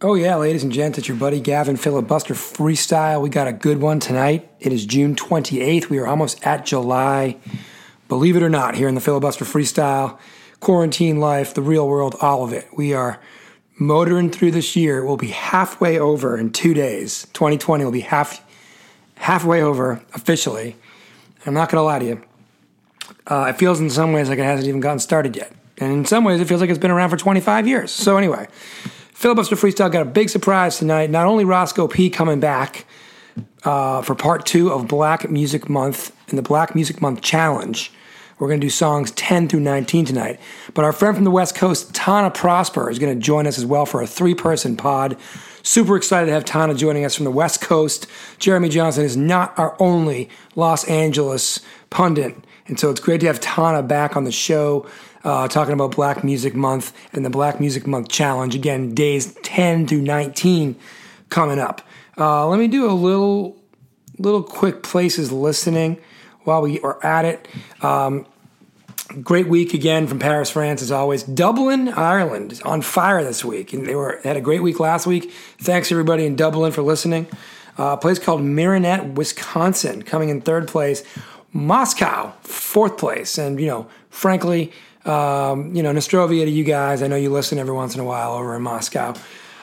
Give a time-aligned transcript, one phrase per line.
[0.00, 3.20] Oh, yeah, ladies and gents, it's your buddy Gavin Filibuster Freestyle.
[3.20, 4.48] We got a good one tonight.
[4.60, 5.88] It is June 28th.
[5.88, 7.36] We are almost at July.
[8.06, 10.16] Believe it or not, here in the Filibuster Freestyle,
[10.60, 12.68] quarantine life, the real world, all of it.
[12.76, 13.18] We are
[13.80, 15.04] motoring through this year.
[15.04, 17.26] We'll be halfway over in two days.
[17.32, 18.40] 2020 will be half
[19.16, 20.76] halfway over officially.
[21.44, 22.22] I'm not going to lie to you.
[23.26, 25.50] Uh, it feels in some ways like it hasn't even gotten started yet.
[25.78, 27.90] And in some ways, it feels like it's been around for 25 years.
[27.90, 28.48] So, anyway,
[29.18, 31.10] Filibuster Freestyle got a big surprise tonight.
[31.10, 32.86] Not only Roscoe P coming back
[33.64, 37.90] uh, for part two of Black Music Month and the Black Music Month Challenge.
[38.38, 40.38] We're going to do songs 10 through 19 tonight.
[40.72, 43.66] But our friend from the West Coast, Tana Prosper, is going to join us as
[43.66, 45.16] well for a three person pod.
[45.64, 48.06] Super excited to have Tana joining us from the West Coast.
[48.38, 51.58] Jeremy Johnson is not our only Los Angeles
[51.90, 52.36] pundit.
[52.68, 54.86] And so it's great to have Tana back on the show
[55.28, 58.54] uh, talking about Black Music Month and the Black Music Month Challenge.
[58.54, 60.74] Again, days 10 through 19
[61.28, 61.82] coming up.
[62.16, 63.60] Uh, let me do a little,
[64.18, 66.00] little quick places listening
[66.44, 67.46] while we are at it.
[67.82, 68.24] Um,
[69.22, 71.24] great week again from Paris, France, as always.
[71.24, 75.06] Dublin, Ireland is on fire this week, and they were had a great week last
[75.06, 75.30] week.
[75.58, 77.26] Thanks everybody in Dublin for listening.
[77.78, 81.04] Uh, a place called Marinette, Wisconsin, coming in third place.
[81.52, 84.72] Moscow, fourth place, and you know, frankly,
[85.04, 87.02] um, you know, Nostrovia to you guys.
[87.02, 89.14] I know you listen every once in a while over in Moscow.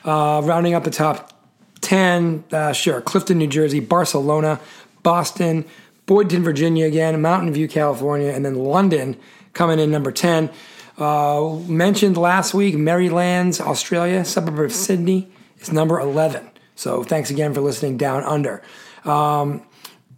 [0.03, 1.33] Uh, rounding up the top
[1.81, 4.59] 10, uh, sure, Clifton, New Jersey, Barcelona,
[5.03, 5.65] Boston,
[6.07, 9.17] Boydton, Virginia again, Mountain View, California, and then London
[9.53, 10.49] coming in number 10.
[10.97, 16.49] Uh, mentioned last week, Marylands, Australia, suburb of Sydney, is number 11.
[16.75, 18.61] So thanks again for listening down under.
[19.03, 19.65] Um,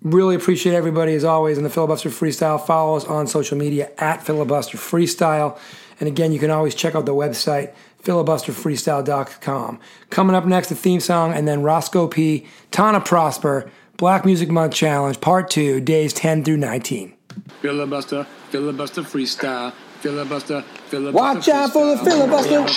[0.02, 2.64] really appreciate everybody as always in the Filibuster Freestyle.
[2.64, 5.58] Follow us on social media at Filibuster Freestyle.
[6.00, 9.80] And again, you can always check out the website, filibusterfreestyle.com.
[10.10, 14.76] Coming up next, the theme song, and then Roscoe P, Tana Prosper, Black Music Month
[14.76, 17.14] Challenge, Part 2, days 10 through 19.
[17.62, 19.74] Filibuster, filibuster freestyle.
[20.02, 21.18] Filibuster, filibuster.
[21.18, 22.68] Watch out for the filibuster.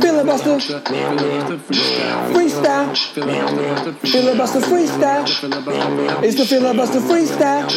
[0.00, 0.58] Filibuster.
[2.34, 2.96] Freestyle.
[4.10, 5.24] Filibuster freestyle.
[6.24, 7.70] It's the filibuster freestyle.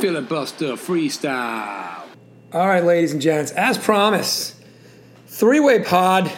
[0.00, 2.02] Filibuster freestyle.
[2.52, 4.56] All right, ladies and gents, as promised,
[5.26, 6.30] three way pod.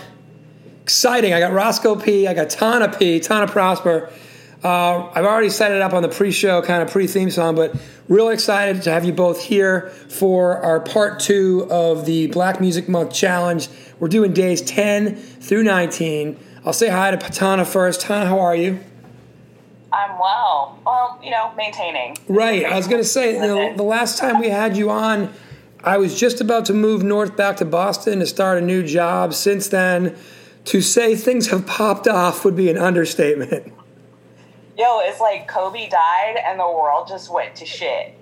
[0.83, 1.33] Exciting.
[1.33, 4.13] I got Roscoe P, I got Tana P, Tana Prosper.
[4.65, 7.77] Uh, I've already set it up on the pre-show, kind of pre-theme song, but
[8.09, 12.89] really excited to have you both here for our part two of the Black Music
[12.89, 13.69] Month Challenge.
[14.01, 16.39] We're doing days 10 through 19.
[16.65, 18.01] I'll say hi to Patana first.
[18.01, 18.81] Tana, how are you?
[19.93, 20.79] I'm well.
[20.87, 22.17] Well, you know, maintaining.
[22.27, 22.65] Right.
[22.65, 25.31] I was going to say, you know, the last time we had you on,
[25.85, 29.35] I was just about to move north back to Boston to start a new job.
[29.35, 30.17] Since then,
[30.65, 33.71] to say things have popped off would be an understatement.
[34.77, 38.15] Yo, it's like Kobe died and the world just went to shit.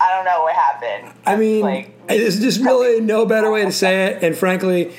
[0.00, 1.12] I don't know what happened.
[1.24, 4.22] I mean, like, there's just really no better way to say it.
[4.22, 4.94] And frankly,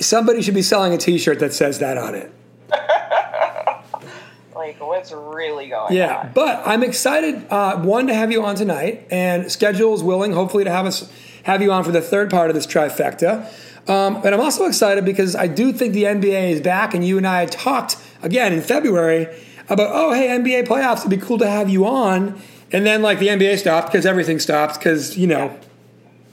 [0.00, 2.32] somebody should be selling a T-shirt that says that on it.
[4.54, 6.26] like what's really going Yeah, on?
[6.26, 7.46] Yeah, but I'm excited.
[7.50, 10.32] Uh, one to have you on tonight, and schedule is willing.
[10.32, 11.10] Hopefully, to have us
[11.44, 13.46] have you on for the third part of this trifecta.
[13.88, 17.18] Um, and I'm also excited because I do think the NBA is back, and you
[17.18, 19.28] and I talked again in February
[19.68, 22.40] about, oh, hey, NBA playoffs, it'd be cool to have you on.
[22.72, 25.56] And then, like, the NBA stopped because everything stopped because, you know,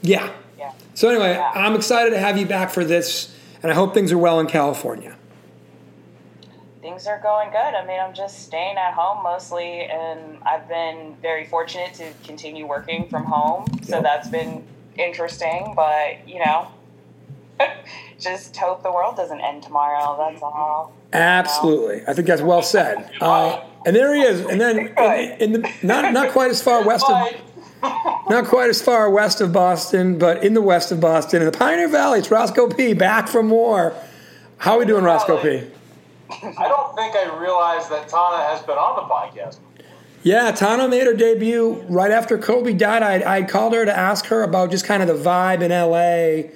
[0.02, 0.30] yeah.
[0.58, 0.72] Yeah.
[0.94, 1.50] So, anyway, Yeah.
[1.54, 4.46] I'm excited to have you back for this, and I hope things are well in
[4.46, 5.14] California.
[6.80, 7.58] Things are going good.
[7.58, 12.66] I mean, I'm just staying at home mostly, and I've been very fortunate to continue
[12.66, 13.66] working from home.
[13.84, 14.02] So Yep.
[14.02, 14.64] that's been
[14.98, 16.66] interesting, but you know,
[18.18, 20.16] just hope the world doesn't end tomorrow.
[20.16, 20.94] That's all.
[21.12, 23.10] Absolutely, I think that's well said.
[23.20, 26.84] Uh, and there he is, and then in, in the not not quite as far
[26.84, 27.32] west of
[28.30, 31.56] not quite as far west of Boston, but in the west of Boston, in the
[31.56, 32.94] Pioneer Valley, it's Roscoe P.
[32.94, 33.94] Back from war.
[34.58, 35.66] How are we doing, Roscoe P?
[36.30, 39.58] I don't think I realized that Tana has been on the podcast.
[40.22, 43.02] Yeah, Tana made her debut right after Kobe died.
[43.02, 46.50] I I called her to ask her about just kind of the vibe in LA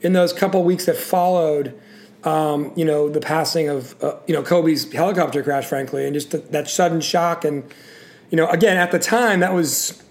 [0.00, 1.78] in those couple weeks that followed.
[2.22, 6.32] Um, you know, the passing of uh, you know Kobe's helicopter crash, frankly, and just
[6.32, 7.46] the, that sudden shock.
[7.46, 7.64] And
[8.30, 10.02] you know, again, at the time, that was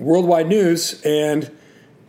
[0.00, 1.44] worldwide news, and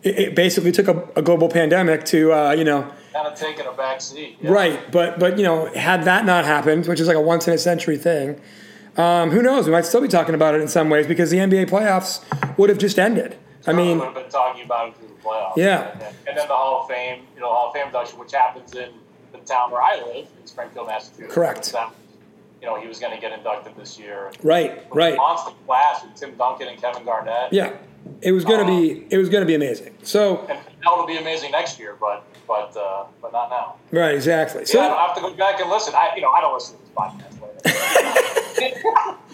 [0.02, 3.66] it, it basically took a, a global pandemic to uh, you know Kind of taking
[3.66, 4.38] a back seat.
[4.42, 4.52] Yeah.
[4.52, 7.54] Right, but but you know, had that not happened, which is like a once in
[7.54, 8.40] a century thing,
[8.96, 9.66] um, who knows?
[9.66, 12.24] We might still be talking about it in some ways because the NBA playoffs
[12.58, 13.36] would have just ended.
[13.66, 15.58] I mean, would have been talking about it playoffs.
[15.58, 15.92] Yeah.
[15.92, 18.32] And then, and then the Hall of Fame, you know, Hall of Fame induction, which
[18.32, 18.92] happens in
[19.32, 21.34] the town where I live in Springfield, Massachusetts.
[21.34, 21.72] Correct.
[21.74, 21.94] That,
[22.62, 24.32] you know, he was going to get inducted this year.
[24.42, 25.16] Right, right.
[25.16, 27.54] Monster class with Tim Duncan and Kevin Garnett.
[27.54, 27.74] Yeah,
[28.22, 29.94] it was gonna be it was gonna be amazing.
[30.02, 33.76] So And now it'll be amazing next year, but but uh, but not now.
[33.92, 34.66] right, exactly.
[34.66, 35.94] So I have to go back and listen.
[35.94, 37.34] I you know I don't listen to this podcast.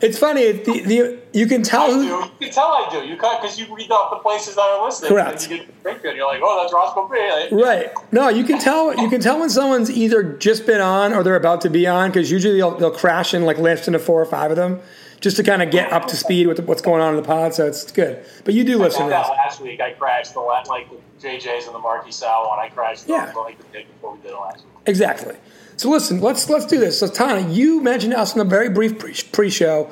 [0.00, 0.52] it's funny.
[0.52, 2.00] The, the you can I tell do.
[2.00, 3.06] who You can tell I do.
[3.06, 5.10] You because you read off the places that are listening.
[5.10, 5.42] Correct.
[5.42, 7.54] And you get to Springfield, you're like, oh, that's Roscoe P.
[7.62, 7.90] Right.
[8.12, 8.94] No, you can tell.
[8.96, 12.10] You can tell when someone's either just been on or they're about to be on
[12.10, 14.80] because usually they'll, they'll crash and like listen to four or five of them
[15.20, 17.52] just to kind of get up to speed with what's going on in the pod.
[17.54, 18.24] So it's good.
[18.44, 19.30] But you do I listen to that this.
[19.30, 19.80] last week.
[19.80, 22.58] I crashed the like the JJ's and the Marquis Sal one.
[22.58, 23.30] I crashed Yeah.
[23.36, 24.72] like the day before we did it last week.
[24.86, 25.36] Exactly.
[25.80, 26.98] So listen, let's let's do this.
[26.98, 29.90] So Tana, you mentioned to us in a very brief pre- pre-show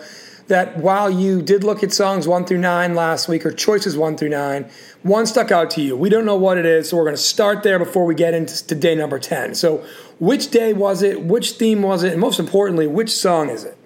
[0.48, 4.14] that while you did look at songs one through nine last week or choices one
[4.14, 4.68] through nine,
[5.02, 5.96] one stuck out to you.
[5.96, 8.34] We don't know what it is, so we're going to start there before we get
[8.34, 9.54] into day number ten.
[9.54, 9.82] So,
[10.18, 11.22] which day was it?
[11.22, 12.12] Which theme was it?
[12.12, 13.78] And most importantly, which song is it?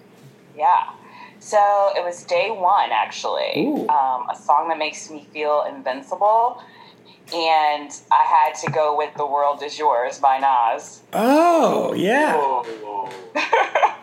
[0.57, 0.89] Yeah.
[1.39, 3.65] So it was day one, actually.
[3.87, 6.61] Um, a song that makes me feel invincible.
[7.33, 11.01] And I had to go with The World Is Yours by Nas.
[11.13, 12.63] Oh, yeah.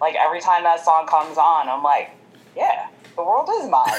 [0.00, 2.12] Like every time that song comes on, I'm like,
[2.56, 3.84] yeah, the world is mine.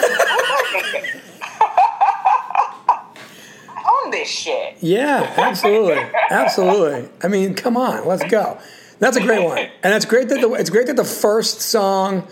[3.69, 4.77] I own this shit.
[4.79, 7.09] Yeah, absolutely, absolutely.
[7.21, 8.57] I mean, come on, let's go.
[8.99, 12.27] That's a great one, and it's great that the it's great that the first song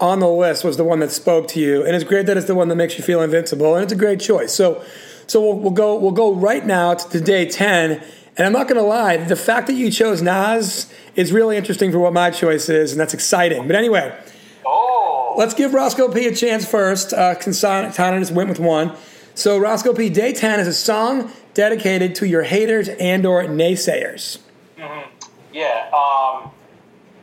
[0.00, 2.46] on the list was the one that spoke to you, and it's great that it's
[2.46, 4.52] the one that makes you feel invincible, and it's a great choice.
[4.52, 4.84] So,
[5.26, 8.02] so we'll, we'll go we'll go right now to, day ten,
[8.36, 11.92] and I'm not going to lie, the fact that you chose Nas is really interesting
[11.92, 13.66] for what my choice is, and that's exciting.
[13.66, 14.16] But anyway,
[14.64, 15.34] oh.
[15.36, 17.12] let's give Roscoe P a chance first.
[17.12, 18.96] Uh, just went with one.
[19.34, 24.38] So Roscoe P, Day 10 is a song dedicated to your haters and or naysayers.
[25.52, 26.50] Yeah, um,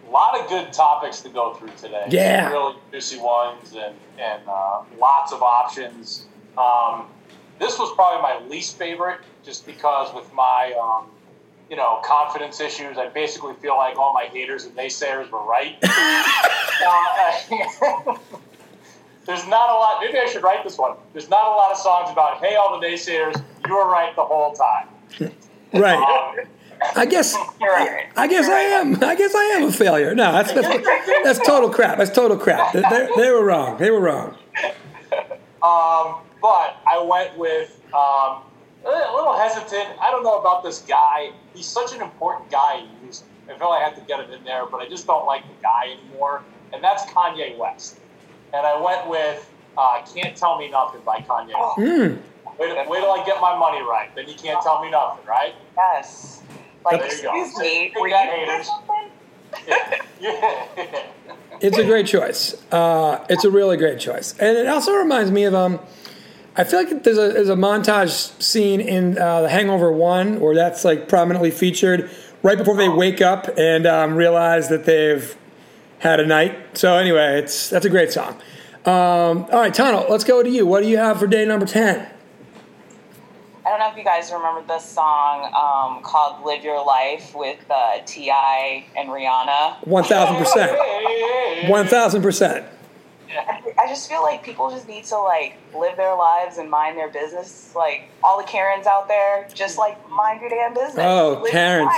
[0.07, 2.05] a lot of good topics to go through today.
[2.09, 2.49] Yeah.
[2.49, 6.27] Some really juicy ones and, and uh, lots of options.
[6.57, 7.07] Um,
[7.59, 11.09] this was probably my least favorite just because with my, um,
[11.69, 15.77] you know, confidence issues, I basically feel like all my haters and naysayers were right.
[15.83, 16.23] Uh,
[19.25, 20.95] there's not a lot, maybe I should write this one.
[21.13, 24.23] There's not a lot of songs about, hey, all the naysayers, you were right the
[24.23, 24.87] whole time.
[25.73, 25.97] Right.
[25.97, 26.47] Um,
[26.95, 28.07] I guess right.
[28.15, 29.03] I guess I am.
[29.03, 30.15] I guess I am a failure.
[30.15, 30.87] No, that's that's,
[31.23, 31.97] that's total crap.
[31.97, 32.73] That's total crap.
[32.73, 33.77] They, they, they were wrong.
[33.77, 34.37] They were wrong.
[35.61, 38.43] Um, but I went with um,
[38.85, 39.89] a little hesitant.
[40.01, 41.31] I don't know about this guy.
[41.53, 43.25] He's such an important guy in music.
[43.49, 45.61] I feel I have to get him in there, but I just don't like the
[45.61, 46.43] guy anymore.
[46.71, 47.99] And that's Kanye West.
[48.53, 51.53] And I went with uh, "Can't Tell Me Nothing" by Kanye.
[51.77, 52.19] Mm.
[52.59, 54.09] Wait, wait till I get my money right.
[54.15, 55.55] Then you can't tell me nothing, right?
[55.77, 56.41] Yes.
[56.85, 57.41] Like, There you go.
[57.41, 58.67] excuse me, Big were you haters.
[58.67, 59.09] something?
[59.67, 60.01] Yeah.
[60.21, 61.03] yeah.
[61.61, 62.55] It's a great choice.
[62.71, 65.79] Uh, it's a really great choice, and it also reminds me of um.
[66.59, 70.53] I feel like there's a there's a montage scene in uh, The Hangover One where
[70.53, 72.09] that's like prominently featured
[72.43, 75.37] right before they wake up and um, realize that they've
[75.99, 76.77] had a night.
[76.77, 78.33] So anyway, it's that's a great song.
[78.85, 80.65] Um, all right, Tana, let's go to you.
[80.65, 82.11] What do you have for day number ten?
[83.65, 87.63] I don't know if you guys remember this song um, called "Live Your Life" with
[87.69, 88.85] uh, T.I.
[88.97, 89.87] and Rihanna.
[89.87, 91.69] One thousand percent.
[91.69, 92.65] One thousand percent.
[93.31, 97.09] I just feel like people just need to like live their lives and mind their
[97.09, 97.73] business.
[97.75, 100.97] Like all the Karens out there, just like mind your damn business.
[100.97, 101.91] Oh, Live Karens.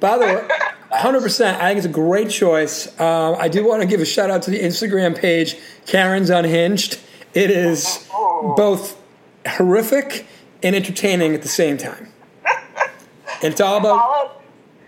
[0.00, 0.48] By the way,
[0.90, 1.60] hundred percent.
[1.60, 2.88] I think it's a great choice.
[3.00, 5.56] Um, I do want to give a shout out to the Instagram page,
[5.86, 6.98] Karen's Unhinged.
[7.34, 9.00] It is both
[9.46, 10.26] horrific
[10.62, 12.08] and entertaining at the same time.
[13.42, 14.42] And it's all about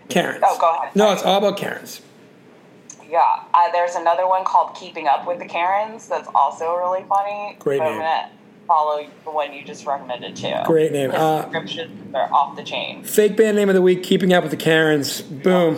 [0.09, 0.41] Karens.
[0.43, 0.95] Oh, go ahead.
[0.95, 2.01] No, it's all about Karens.
[3.09, 3.21] Yeah,
[3.53, 7.55] uh, there's another one called "Keeping Up with the Karens" that's also really funny.
[7.59, 7.93] Great name.
[7.93, 8.29] I'm gonna
[8.67, 10.53] follow the one you just recommended too.
[10.65, 11.11] Great name.
[11.11, 13.03] The Uh, descriptions are off the chain.
[13.03, 15.21] Fake band name of the week: Keeping Up with the Karens.
[15.21, 15.77] Boom.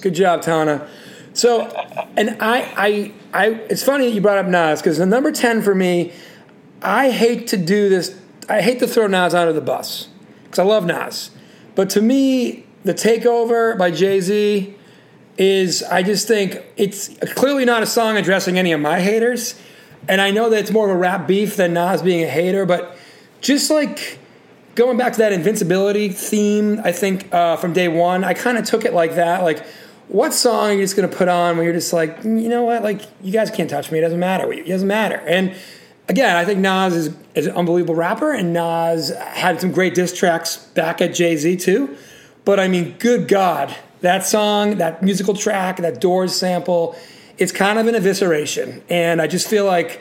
[0.00, 0.88] Good job, Tana.
[1.32, 1.62] So,
[2.16, 3.46] and I, I, I.
[3.68, 6.12] It's funny that you brought up Nas because the number ten for me,
[6.82, 8.18] I hate to do this.
[8.48, 10.08] I hate to throw Nas under the bus
[10.44, 11.30] because I love Nas,
[11.74, 14.74] but to me, the Takeover by Jay Z
[15.40, 15.82] is.
[15.82, 19.58] I just think it's clearly not a song addressing any of my haters,
[20.06, 22.66] and I know that it's more of a rap beef than Nas being a hater,
[22.66, 22.96] but
[23.40, 24.18] just like
[24.74, 28.64] going back to that invincibility theme, I think uh, from day one, I kind of
[28.64, 29.42] took it like that.
[29.42, 29.64] Like,
[30.08, 32.48] what song are you just going to put on when you're just like, "Mm, you
[32.48, 32.82] know what?
[32.82, 33.98] Like, you guys can't touch me.
[33.98, 34.52] It doesn't matter.
[34.52, 35.16] It doesn't matter.
[35.26, 35.54] And
[36.08, 40.14] again, I think Nas is, is an unbelievable rapper, and Nas had some great diss
[40.14, 41.96] tracks back at Jay Z too.
[42.44, 46.96] but I mean, good God, that song, that musical track, that Doors sample,
[47.38, 48.82] it's kind of an evisceration.
[48.88, 50.00] And I just feel like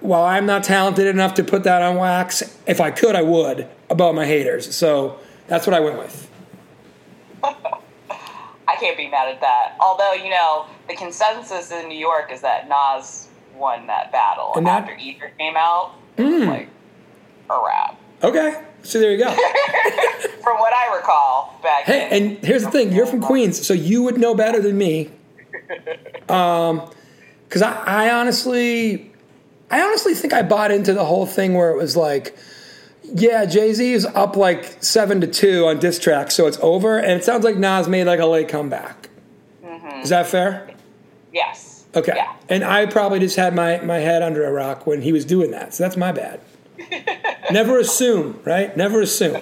[0.00, 3.68] while I'm not talented enough to put that on wax, if I could, I would
[3.90, 4.74] about my haters.
[4.74, 5.18] So
[5.48, 6.30] that's what I went with.
[7.44, 9.76] I can't be mad at that.
[9.80, 14.66] Although, you know, the consensus in New York is that Nas won that battle And
[14.66, 15.92] that- after Ether came out.
[16.18, 16.46] Mm.
[16.48, 16.68] like
[17.50, 17.98] a wrap.
[18.22, 19.30] Okay, so there you go.
[20.42, 24.02] From what I recall back Hey, and here's the thing: you're from Queens, so you
[24.04, 25.10] would know better than me.
[26.28, 26.90] Um,
[27.48, 29.12] because I, I honestly,
[29.70, 32.36] I honestly think I bought into the whole thing where it was like,
[33.04, 36.98] yeah, Jay Z is up like seven to two on diss track, so it's over,
[36.98, 39.08] and it sounds like Nas made like a late comeback.
[40.02, 40.68] Is that fair?
[41.32, 41.84] Yes.
[41.94, 42.12] Okay.
[42.14, 42.34] Yeah.
[42.48, 45.50] And I probably just had my, my head under a rock when he was doing
[45.52, 46.40] that, so that's my bad.
[47.50, 48.76] Never assume, right?
[48.76, 49.40] Never assume.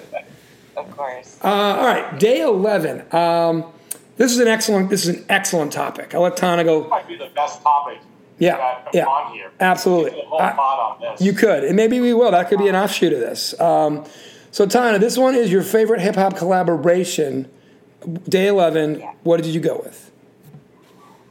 [0.76, 1.38] Of course.
[1.42, 3.04] Uh, all right, day eleven.
[3.14, 3.64] Um,
[4.16, 4.90] this is an excellent.
[4.90, 6.14] This is an excellent topic.
[6.14, 6.88] I'll let Tana go.
[6.88, 7.98] might be the best topic
[8.38, 9.50] Yeah, that yeah, on here.
[9.60, 10.10] absolutely.
[10.10, 11.20] We could hold I- on this.
[11.20, 12.30] You could, and maybe we will.
[12.32, 13.58] That could be an offshoot of this.
[13.60, 14.04] Um,
[14.50, 17.48] so, Tana, this one is your favorite hip hop collaboration.
[18.28, 19.00] Day eleven.
[19.00, 19.12] Yeah.
[19.22, 20.10] What did you go with?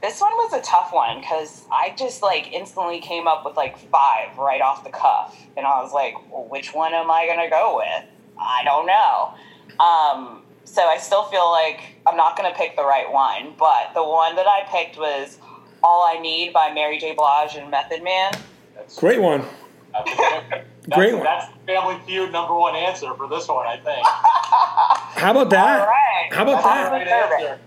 [0.04, 3.78] This one was a tough one because I just like instantly came up with like
[3.78, 7.50] five right off the cuff, and I was like, well, which one am I gonna
[7.50, 8.04] go with?
[8.38, 9.34] I don't know.
[9.82, 14.04] Um, so I still feel like I'm not gonna pick the right one, but the
[14.04, 15.38] one that I picked was
[15.82, 17.16] "All I Need" by Mary J.
[17.16, 18.34] Blige and Method Man.
[18.76, 19.46] That's, Great one.
[19.94, 21.24] That's, that's, Great one.
[21.24, 24.06] That's the Family Feud number one answer for this one, I think.
[24.06, 25.80] How about that?
[25.80, 26.28] All right.
[26.30, 27.60] How about That's that?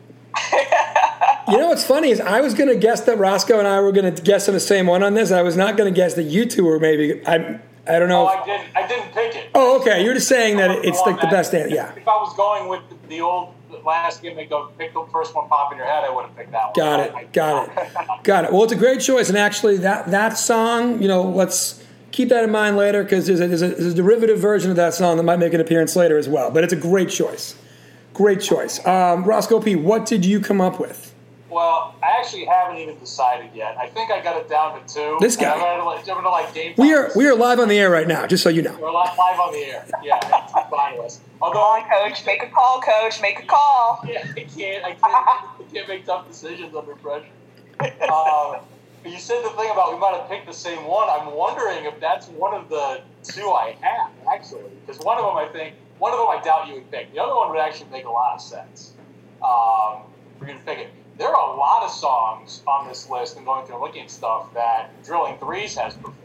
[0.52, 1.52] A Right good answer.
[1.52, 3.92] You know what's funny is I was going to guess that Roscoe and I were
[3.92, 5.30] going to guess on the same one on this.
[5.30, 7.24] I was not going to guess that you two were maybe.
[7.26, 8.28] I I don't know.
[8.28, 8.76] Oh, if- I didn't.
[8.76, 9.50] I didn't pick it.
[9.54, 10.02] oh, okay.
[10.04, 11.72] You're just saying that it's like the best answer.
[11.74, 11.92] Yeah.
[11.94, 15.70] If I was going with the old last gimmick of pick the first one pop
[15.70, 16.72] in your head, I would have picked that one.
[16.74, 17.32] Got I- it.
[17.32, 18.24] Got it.
[18.24, 18.52] Got it.
[18.52, 22.42] Well, it's a great choice, and actually, that that song, you know, let's keep that
[22.42, 25.16] in mind later because there's a, there's, a, there's a derivative version of that song
[25.18, 26.50] that might make an appearance later as well.
[26.50, 27.54] But it's a great choice.
[28.16, 28.84] Great choice.
[28.86, 31.14] Um, Roscoe P, what did you come up with?
[31.50, 33.76] Well, I actually haven't even decided yet.
[33.76, 35.18] I think I got it down to two.
[35.20, 35.52] This guy.
[35.52, 37.90] I'm gonna, like, I'm gonna like game We are we are live on the air
[37.90, 38.74] right now, just so you know.
[38.80, 39.86] We're li- live on the air.
[40.02, 41.18] Yeah, it's two finalists.
[41.42, 44.02] Although Come on, coach, make a call, coach, make a call.
[44.08, 44.82] Yeah, I can't.
[44.82, 45.02] I can't.
[45.04, 47.26] I can't make tough decisions under pressure.
[48.10, 48.60] Um,
[49.04, 51.06] you said the thing about we might have picked the same one.
[51.10, 55.36] I'm wondering if that's one of the two I have actually, because one of them
[55.36, 57.12] I think one of them I doubt you would pick.
[57.12, 58.92] The other one would actually make a lot of sense
[59.42, 60.02] um,
[60.38, 60.88] for you to pick it.
[61.18, 64.10] There are a lot of songs on this list and going through and looking at
[64.10, 66.16] stuff that Drilling Threes has performed.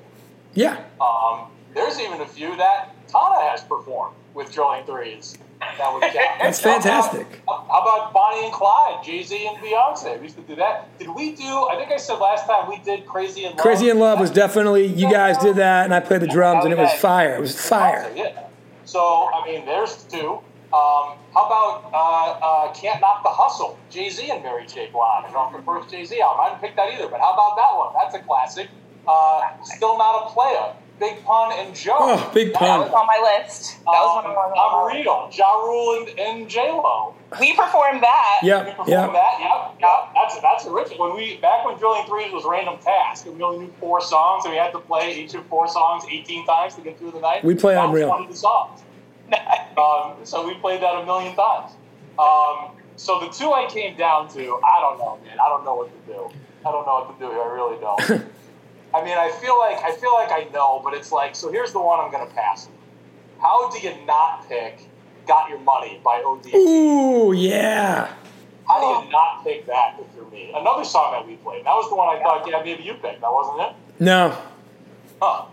[0.54, 0.84] Yeah.
[1.00, 5.38] Um, there's even a few that Tana has performed with Drilling Threes.
[5.78, 6.14] That would count.
[6.42, 7.42] That's How about- fantastic.
[7.48, 10.18] How about Bonnie and Clyde, Jay Z and Beyonce?
[10.18, 10.98] We used to do that.
[11.00, 11.44] Did we do?
[11.72, 13.60] I think I said last time we did Crazy in Love.
[13.60, 16.74] Crazy in Love was definitely you guys did that, and I played the drums, and
[16.74, 17.36] it was fire.
[17.36, 18.12] It was fire.
[18.16, 18.44] Yeah.
[18.92, 20.44] So I mean, there's two.
[20.76, 23.80] Um, how about uh, uh, Can't Knock the Hustle?
[23.90, 24.90] Jay Z and Mary J.
[24.92, 26.42] Blige off the first Jay Z album.
[26.44, 27.94] I didn't pick that either, but how about that one?
[27.96, 28.68] That's a classic.
[29.08, 30.76] Uh, Still Not a Player.
[31.02, 31.98] Big Pun and Joe.
[32.00, 32.80] Oh, Big That Pun.
[32.82, 33.80] was on my list.
[33.80, 37.16] That was one of my Amarito, Ja Rule, and, and J Lo.
[37.40, 38.40] We performed that.
[38.44, 38.66] We Yep.
[38.78, 39.12] performed Yep.
[39.14, 39.40] that.
[39.40, 39.76] Yep.
[39.82, 40.10] Yep.
[40.14, 41.08] That's that's original.
[41.08, 44.46] When we back when drilling threes was random task, and we only knew four songs,
[44.46, 47.20] and we had to play each of four songs eighteen times to get through the
[47.20, 47.44] night.
[47.44, 48.10] We play that Unreal.
[48.10, 48.82] One of the songs.
[49.78, 51.72] Um, so we played that a million times.
[52.20, 55.40] Um, so the two I came down to, I don't know, man.
[55.40, 56.30] I don't know what to do.
[56.66, 57.42] I don't know what to do here.
[57.42, 58.26] I really don't.
[58.94, 61.52] I mean, I feel like I feel like I know, but it's like so.
[61.52, 62.68] Here's the one I'm going to pass.
[63.40, 64.88] How do you not pick
[65.28, 66.54] "Got Your Money" by OD?
[66.54, 68.14] Ooh, yeah.
[68.68, 69.10] How do you oh.
[69.12, 70.52] not pick that if you're me?
[70.56, 71.66] Another song that we played.
[71.66, 73.22] That was the one I thought, yeah, maybe you picked.
[73.22, 73.76] That wasn't it?
[74.02, 74.38] No.
[75.22, 75.46] Huh.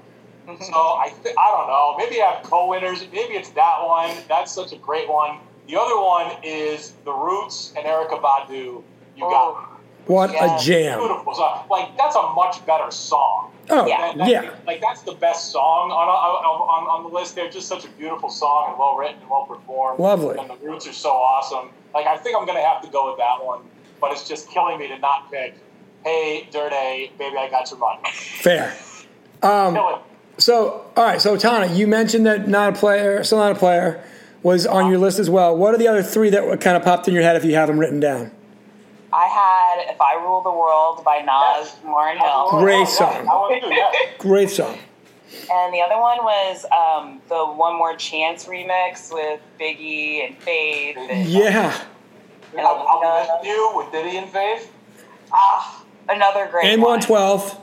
[0.46, 1.94] So I th- I don't know.
[1.98, 3.00] Maybe I have co-winners.
[3.12, 4.16] Maybe it's that one.
[4.28, 5.38] That's such a great one.
[5.66, 8.82] The other one is The Roots and Erykah Badu.
[9.14, 9.60] You got oh.
[9.60, 9.77] me.
[10.08, 10.56] What Yeah.
[10.56, 10.98] a jam.
[10.98, 11.64] beautiful song.
[11.70, 13.52] Like that's a much better song.
[13.70, 13.98] Oh, Yeah.
[14.00, 14.50] That- that- yeah.
[14.66, 17.34] Like that's the best song on, on, on, on the list.
[17.36, 20.00] They're just such a beautiful song and well written and well performed.
[20.00, 20.38] Lovely.
[20.38, 21.70] And the Roots are so awesome.
[21.94, 23.60] Like I think I'm gonna have to go with that one,
[24.00, 25.54] but it's just killing me to not pick.
[26.04, 28.00] Hey, Dirty, baby, I got your money.
[28.12, 28.74] Fair.
[29.42, 29.76] Um,
[30.38, 31.20] so, all right.
[31.20, 34.02] So, Tana, you mentioned that not a player, still not a player,
[34.42, 35.56] was on your list as well.
[35.56, 37.66] What are the other three that kind of popped in your head if you have
[37.68, 38.30] them written down?
[39.18, 41.76] I had "If I Rule the World" by Nas, Yes.
[41.84, 42.60] Lauryn Hill.
[42.60, 43.16] Great Oh, song.
[43.28, 43.90] I want to do yeah.
[44.18, 44.78] Great song.
[45.52, 50.96] And the other one was um, the One More Chance remix with Biggie and Faith.
[50.98, 51.78] And, Yeah.
[52.56, 54.72] And I'll, I'll miss you with Diddy and Faith
[55.32, 57.60] Ah, another great And 112.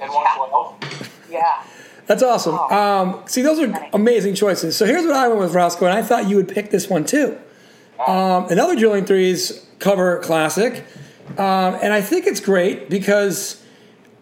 [0.00, 1.10] and 112.
[1.30, 1.62] Yeah.
[2.06, 2.56] That's awesome.
[2.58, 2.74] Oh.
[2.74, 4.76] Um, see, those are amazing choices.
[4.76, 7.04] So here's what I went with, Roscoe, and I thought you would pick this one
[7.04, 7.38] too.
[8.06, 10.84] Um, another Drilling Threes cover classic,
[11.38, 13.62] um, and I think it's great because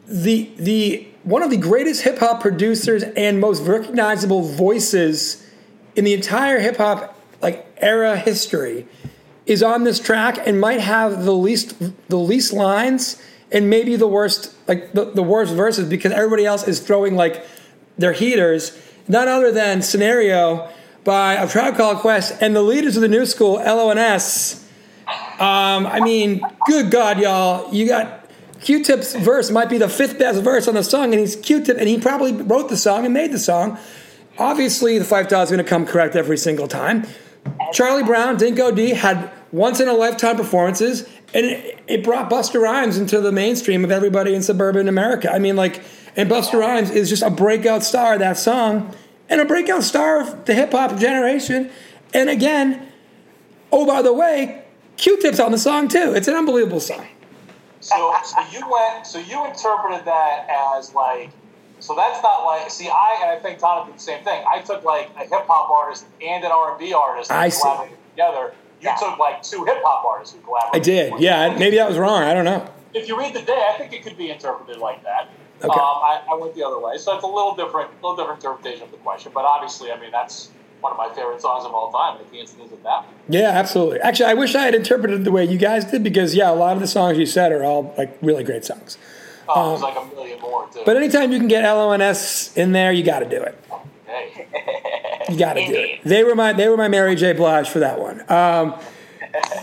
[0.07, 5.47] the the one of the greatest hip hop producers and most recognizable voices
[5.95, 8.87] in the entire hip hop like era history
[9.47, 11.77] is on this track and might have the least
[12.09, 13.21] the least lines
[13.53, 17.45] and maybe the worst like the, the worst verses because everybody else is throwing like
[17.99, 18.77] their heaters.
[19.09, 20.71] None other than scenario
[21.05, 24.60] by a tribe called quest and the leaders of the new school lons
[25.41, 28.29] um, i mean good god y'all you got
[28.61, 31.89] q-tip's verse might be the fifth best verse on the song and he's q-tip and
[31.89, 33.79] he probably wrote the song and made the song
[34.39, 37.07] obviously the Phife Dawg is going to come correct every single time
[37.73, 42.61] Charlie Brown, Dinco D had once in a lifetime performances, and it, it brought Busta
[42.61, 45.33] Rhymes into the mainstream of everybody in suburban America.
[45.33, 45.83] I mean, like,
[46.17, 48.95] and Busta Rhymes is just a breakout star that song,
[49.29, 51.71] and a breakout star of the hip hop generation.
[52.13, 52.89] And again,
[53.71, 54.65] oh by the way,
[54.97, 56.13] Q-Tip's on the song too.
[56.15, 57.07] It's an unbelievable song.
[57.81, 59.07] So, so you went.
[59.07, 61.31] So you interpreted that as like.
[61.79, 62.71] So that's not like.
[62.71, 64.45] See, I and I think Tana did the same thing.
[64.53, 67.31] I took like a hip hop artist and an R and B artist.
[67.31, 67.61] I and see.
[67.63, 68.97] collaborated Together, you Yeah.
[68.97, 70.83] took like two hip hop artists who collaborated.
[70.83, 71.57] I did, yeah.
[71.59, 72.23] Maybe that was wrong.
[72.23, 72.69] I don't know.
[72.93, 75.31] If you read the day, I think it could be interpreted like that.
[75.63, 75.69] Okay.
[75.69, 78.43] Um, I, I went the other way, so it's a little different, a little different
[78.43, 79.31] interpretation of the question.
[79.35, 82.21] But obviously, I mean, that's one of my favorite songs of all time.
[82.21, 84.01] If the answer isn't that, Yeah, absolutely.
[84.01, 86.55] Actually, I wish I had interpreted it the way you guys did because yeah, a
[86.55, 88.99] lot of the songs you said are all like really great songs.
[89.49, 90.79] oh, there's like a million more too.
[90.81, 93.63] Um, But anytime you can get LONS in there, you got to do it.
[94.07, 94.47] hey,
[95.29, 96.01] You got to do it.
[96.05, 97.33] They were my they were my Mary J.
[97.33, 98.25] Blige for that one.
[98.31, 98.79] Um,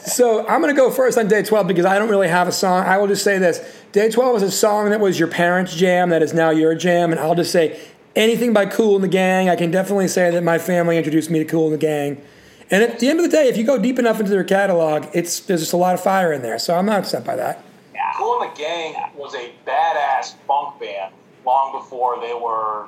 [0.05, 2.51] so I'm going to go first on day 12 because I don't really have a
[2.53, 2.85] song.
[2.85, 3.59] I will just say this:
[3.91, 7.11] Day 12 is a song that was your parents' jam that is now your jam,
[7.11, 7.77] and I'll just say
[8.17, 9.49] anything by Kool and the Gang.
[9.49, 12.21] I can definitely say that my family introduced me to Kool and the Gang.
[12.69, 15.07] And at the end of the day, if you go deep enough into their catalog,
[15.13, 16.59] it's there's just a lot of fire in there.
[16.59, 17.63] So I'm not upset by that.
[17.93, 18.11] Yeah.
[18.15, 21.13] Kool and the Gang was a badass funk band
[21.45, 22.87] long before they were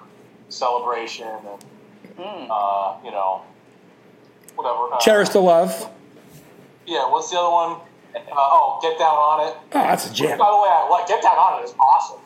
[0.50, 3.44] Celebration and uh, you know
[4.56, 4.94] whatever.
[4.94, 5.89] Uh, Cherish the love.
[6.88, 7.82] Yeah, what's the other one?
[8.15, 9.58] Uh, oh, Get Down on It.
[9.74, 10.39] Oh, that's a jam.
[10.39, 12.20] By the way, I like Get Down on It is awesome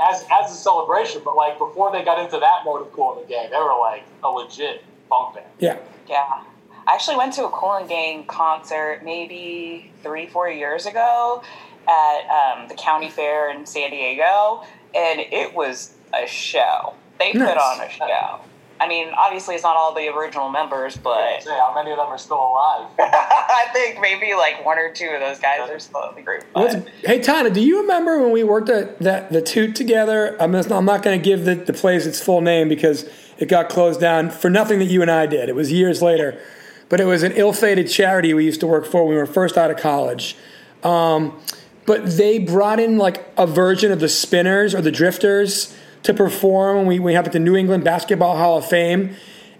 [0.00, 1.22] as as a celebration.
[1.24, 3.78] But like before they got into that mode of Kool and the Gang, they were
[3.78, 5.46] like a legit funk band.
[5.58, 5.78] Yeah.
[6.08, 6.42] Yeah.
[6.86, 11.42] I actually went to a Kool and Gang concert maybe three, four years ago
[11.86, 14.62] at um, the county fair in San Diego,
[14.94, 16.94] and it was a show.
[17.18, 17.48] They Nice.
[17.48, 18.40] put on a show.
[18.80, 22.06] I mean, obviously, it's not all the original members, but Say how many of them
[22.06, 22.88] are still alive?
[22.98, 26.44] I think maybe like one or two of those guys are still in the group.
[26.54, 30.36] But hey Tana, do you remember when we worked at that the Toot together?
[30.40, 33.48] I'm, just, I'm not going to give the, the place its full name because it
[33.48, 35.48] got closed down for nothing that you and I did.
[35.48, 36.40] It was years later,
[36.88, 39.56] but it was an ill-fated charity we used to work for when we were first
[39.56, 40.36] out of college.
[40.82, 41.40] Um,
[41.86, 45.74] but they brought in like a version of the Spinners or the Drifters
[46.08, 49.14] to perform we, we have at the New England Basketball Hall of Fame.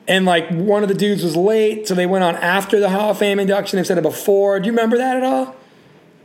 [0.08, 3.10] And like one of the dudes was late, so they went on after the Hall
[3.10, 4.58] of Fame induction instead of before.
[4.58, 5.54] Do you remember that at all?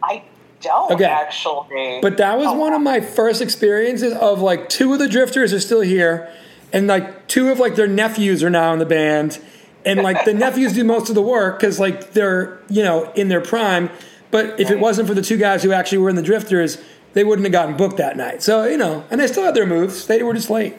[0.02, 0.24] I
[0.62, 1.04] don't Okay.
[1.04, 2.00] actually.
[2.02, 5.52] But that was Oh, one of my first experiences of like two of the drifters
[5.52, 6.30] are still here,
[6.72, 9.40] and like two of like their nephews are now in the band,
[9.86, 13.28] and like the nephews do most of the work because like they're you know in
[13.28, 13.90] their prime.
[14.32, 16.78] But if it wasn't for the two guys who actually were in the drifters,
[17.14, 18.44] they wouldn't have gotten booked that night.
[18.44, 20.08] So you know, and they still had their moves.
[20.08, 20.76] They were just late.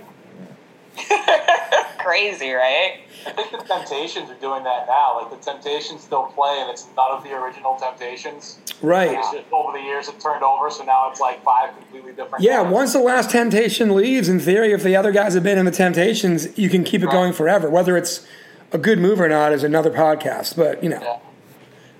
[1.98, 3.00] crazy, right?
[3.26, 5.18] I think the Temptations are doing that now.
[5.20, 8.58] Like the Temptations still play, and it's none of the original Temptations.
[8.82, 9.12] Right.
[9.18, 12.44] It's just over the years it turned over, so now it's like five completely different.
[12.44, 12.72] Yeah, guys.
[12.72, 15.70] once the last Temptation leaves, in theory, if the other guys have been in the
[15.70, 17.70] Temptations, you can keep it going forever.
[17.70, 18.26] Whether it's
[18.72, 20.56] a good move or not is another podcast.
[20.56, 21.20] But you know, Yeah.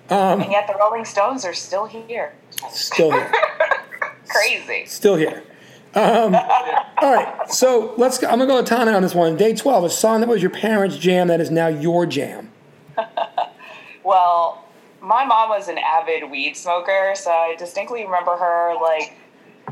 [0.07, 2.33] Um, and yet the Rolling Stones are still here.
[2.69, 3.31] still here.
[4.27, 4.85] Crazy.
[4.85, 5.43] Still here.
[5.93, 6.35] Um,
[6.97, 8.17] all right, so let's.
[8.17, 9.37] Go, I'm gonna go with Tana on this one.
[9.37, 12.51] Day 12, a song that was your parents' jam that is now your jam.
[14.05, 14.63] Well,
[15.01, 19.13] my mom was an avid weed smoker, so I distinctly remember her like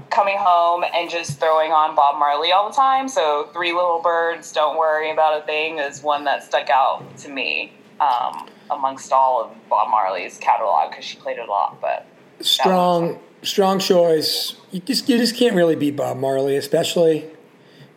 [0.10, 3.08] coming home and just throwing on Bob Marley all the time.
[3.08, 7.30] So, Three Little Birds, Don't Worry About a Thing is one that stuck out to
[7.30, 11.80] me um, amongst all of Bob Marley's catalog because she played it a lot.
[11.80, 12.08] But
[12.42, 14.56] Strong, strong choice.
[14.72, 17.26] You just you just can't really beat Bob Marley, especially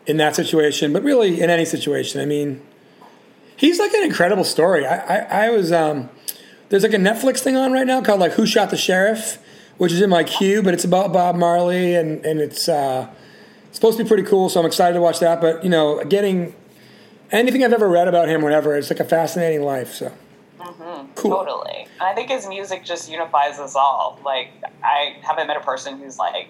[0.06, 2.20] in that situation, but really in any situation.
[2.20, 2.62] I mean,
[3.56, 4.86] he's like an incredible story.
[4.86, 6.08] I, I, I was um,
[6.68, 9.38] there's like a Netflix thing on right now called like Who Shot the Sheriff,
[9.78, 13.08] which is in my queue, but it's about Bob Marley and and it's uh,
[13.68, 14.48] it's supposed to be pretty cool.
[14.48, 15.40] So I'm excited to watch that.
[15.40, 16.54] But you know, getting
[17.30, 19.92] anything I've ever read about him, whatever, it's like a fascinating life.
[19.92, 20.12] So
[21.14, 21.30] cool.
[21.30, 21.82] Totally.
[22.00, 24.18] And I think his music just unifies us all.
[24.24, 24.48] Like,
[24.82, 26.48] I haven't met a person who's like,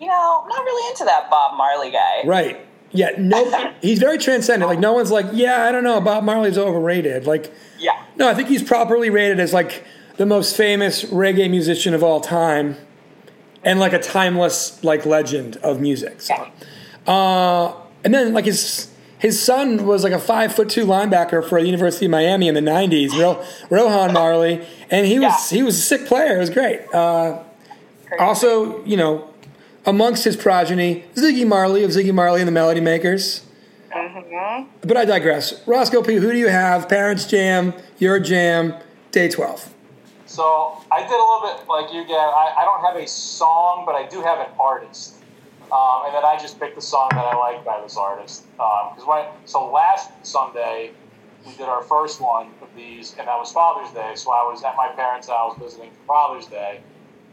[0.00, 2.22] you know, I'm not really into that Bob Marley guy.
[2.24, 2.66] Right.
[2.90, 3.10] Yeah.
[3.18, 3.72] No.
[3.82, 4.68] he's very transcendent.
[4.68, 7.26] Like no one's like, yeah, I don't know, Bob Marley's overrated.
[7.26, 8.02] Like, Yeah.
[8.16, 9.84] no, I think he's properly rated as like
[10.16, 12.76] the most famous reggae musician of all time,
[13.64, 16.20] and like a timeless like legend of music.
[16.20, 16.34] So,
[17.06, 18.88] uh, and then like his.
[19.22, 22.54] His son was like a five foot two linebacker for the University of Miami in
[22.54, 25.58] the '90s, Ro- Rohan Marley, and he was Yeah.
[25.58, 26.34] he was a sick player.
[26.36, 26.80] It was great.
[26.92, 27.38] Uh,
[28.18, 29.28] also, you know,
[29.86, 33.42] amongst his progeny, Ziggy Marley of Ziggy Marley and the Melody Makers.
[34.84, 35.54] But I digress.
[35.66, 36.88] Roscoe P., who do you have?
[36.88, 38.74] Parents Jam, your jam,
[39.12, 39.72] day 12.
[40.26, 42.16] So I did a little bit like you, Gav.
[42.18, 45.21] I, I don't have a song, but I do have an artist.
[45.72, 48.44] Um, and then I just picked the song that I like by this artist.
[48.52, 50.90] Because when so last Sunday
[51.46, 54.12] we did our first one of these, and that was Father's Day.
[54.14, 56.80] So I was at my parents' house visiting for Father's Day,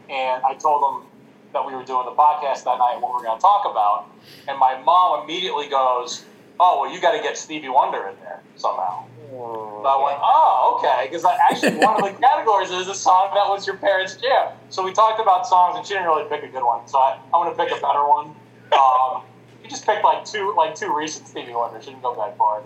[0.08, 1.10] and I told them
[1.52, 3.66] that we were doing the podcast that night and what we were going to talk
[3.70, 4.06] about.
[4.48, 6.24] And my mom immediately goes,
[6.58, 10.76] "Oh, well, you got to get Stevie Wonder in there somehow." So I went, oh,
[10.78, 14.52] okay, because actually one of the categories is a song that was your parents' jam.
[14.68, 16.86] So we talked about songs, and she didn't really pick a good one.
[16.88, 18.34] So I, I'm going to pick a better one.
[18.72, 19.22] Um,
[19.62, 21.80] we just picked like two, like two recent Stevie Wonder.
[21.80, 22.62] She didn't go that far.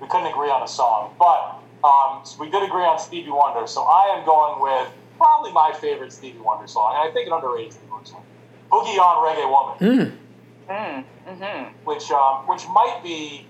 [0.00, 3.66] We couldn't agree on a song, but um, so we did agree on Stevie Wonder.
[3.66, 7.32] So I am going with probably my favorite Stevie Wonder song, and I think an
[7.32, 8.24] underrated Stevie Wonder song,
[8.70, 10.18] "Boogie on Reggae Woman."
[10.68, 13.46] Mm, hmm which um, which might be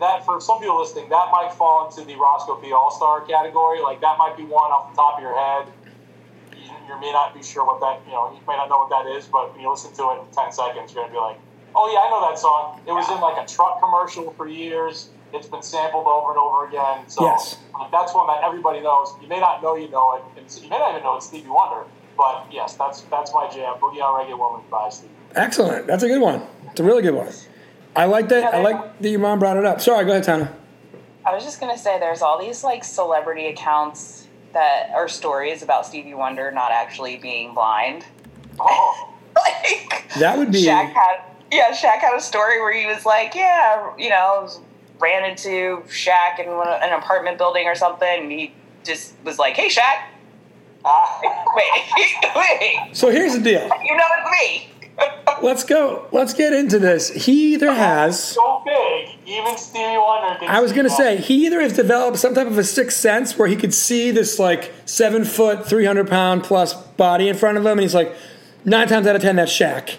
[0.00, 3.80] that for some people listening, that might fall into the Roscoe P All Star category.
[3.80, 5.72] Like that might be one off the top of your head.
[6.56, 8.32] You, you may not be sure what that you know.
[8.32, 10.52] You may not know what that is, but when you listen to it in ten
[10.52, 11.38] seconds, you're gonna be like,
[11.74, 12.80] "Oh yeah, I know that song.
[12.86, 15.10] It was in like a truck commercial for years.
[15.32, 17.56] It's been sampled over and over again." So Yes.
[17.78, 19.14] like, that's one that everybody knows.
[19.20, 21.48] You may not know you know it, and you may not even know it's Stevie
[21.48, 21.84] Wonder.
[22.16, 23.74] But yes, that's that's my jam.
[23.80, 25.12] Boogie on Reggae Woman by Stevie.
[25.34, 25.86] Excellent.
[25.86, 26.42] That's a good one.
[26.70, 27.28] It's a really good one.
[27.96, 28.54] I like that.
[28.54, 29.80] I like that your mom brought it up.
[29.80, 30.52] Sorry, go ahead, Tana.
[31.24, 35.86] I was just gonna say, there's all these like celebrity accounts that are stories about
[35.86, 38.04] Stevie Wonder not actually being blind.
[38.60, 39.12] Oh.
[39.36, 40.64] like That would be.
[40.64, 44.48] Shaq had, yeah, Shaq had a story where he was like, yeah, you know,
[44.98, 48.22] ran into Shaq in an apartment building or something.
[48.22, 48.54] And he
[48.84, 50.04] just was like, hey, Shaq,
[50.88, 51.20] Ah.
[51.56, 53.62] wait, wait, So here's the deal.
[53.84, 54.68] you know it's me.
[55.42, 56.06] Let's go.
[56.12, 57.10] Let's get into this.
[57.10, 58.22] He either has.
[58.22, 60.44] so big, even Stevie Wonder.
[60.46, 63.38] I was going to say, he either has developed some type of a sixth sense
[63.38, 67.66] where he could see this like seven foot, 300 pound plus body in front of
[67.66, 68.14] him, and he's like,
[68.64, 69.96] nine times out of 10, that's Shaq.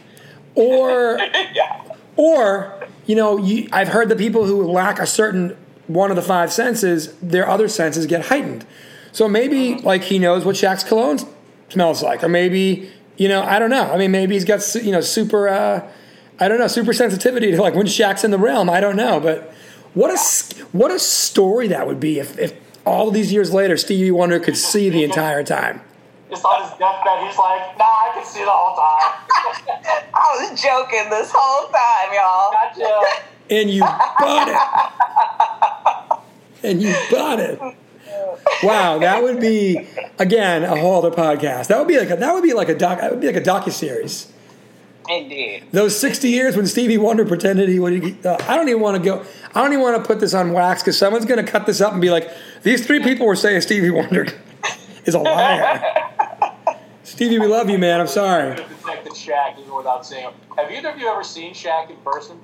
[0.55, 1.17] Or,
[1.53, 1.83] yeah.
[2.15, 5.55] or, you know, you, I've heard that people who lack a certain
[5.87, 8.65] one of the five senses, their other senses get heightened.
[9.11, 9.81] So maybe uh-huh.
[9.83, 11.19] like he knows what Shaq's cologne
[11.69, 13.91] smells like, or maybe, you know, I don't know.
[13.91, 15.89] I mean, maybe he's got, you know, super, uh,
[16.39, 18.69] I don't know, super sensitivity to like when Shaq's in the realm.
[18.69, 19.53] I don't know, but
[19.93, 20.17] what a
[20.71, 22.53] what a story that would be if, if
[22.85, 25.81] all these years later Stevie Wonder could see the entire time.
[26.29, 29.13] It's on his deathbed, he's like, "Nah, I can see the whole time."
[30.13, 32.51] I was joking this whole time, y'all.
[32.51, 33.23] Gotcha.
[33.49, 33.81] And you
[34.19, 34.49] bought
[36.61, 36.69] it.
[36.69, 37.59] And you bought it.
[38.63, 39.87] Wow, that would be
[40.19, 41.67] again a whole other podcast.
[41.67, 42.99] That would be like a, that would be like a doc.
[43.01, 44.31] That would be like a docu series.
[45.09, 45.65] Indeed.
[45.71, 48.25] Those sixty years when Stevie Wonder pretended he would.
[48.25, 49.25] Uh, I don't even want to go.
[49.53, 51.81] I don't even want to put this on wax because someone's going to cut this
[51.81, 52.29] up and be like,
[52.63, 54.27] "These three people were saying Stevie Wonder
[55.05, 55.81] is a liar."
[57.03, 58.01] Stevie, we love you, man.
[58.01, 58.55] I'm sorry.
[58.55, 60.33] Could have detected Shaq even without seeing him.
[60.57, 62.39] Have either of you ever seen Shaq in person?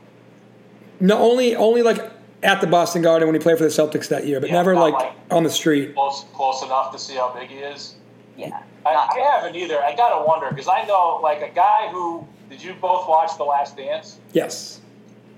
[0.99, 1.99] No, only only like
[2.43, 4.75] at the Boston Garden when he played for the Celtics that year, but Yeah, never
[4.75, 5.95] like like- on the street.
[5.95, 7.95] Close, close enough to see how big he is.
[8.37, 8.61] Yeah.
[8.85, 9.81] I, I haven't either.
[9.81, 12.27] I gotta wonder because I know like a guy who.
[12.49, 14.19] Did you both watch The Last Dance?
[14.33, 14.79] Yes.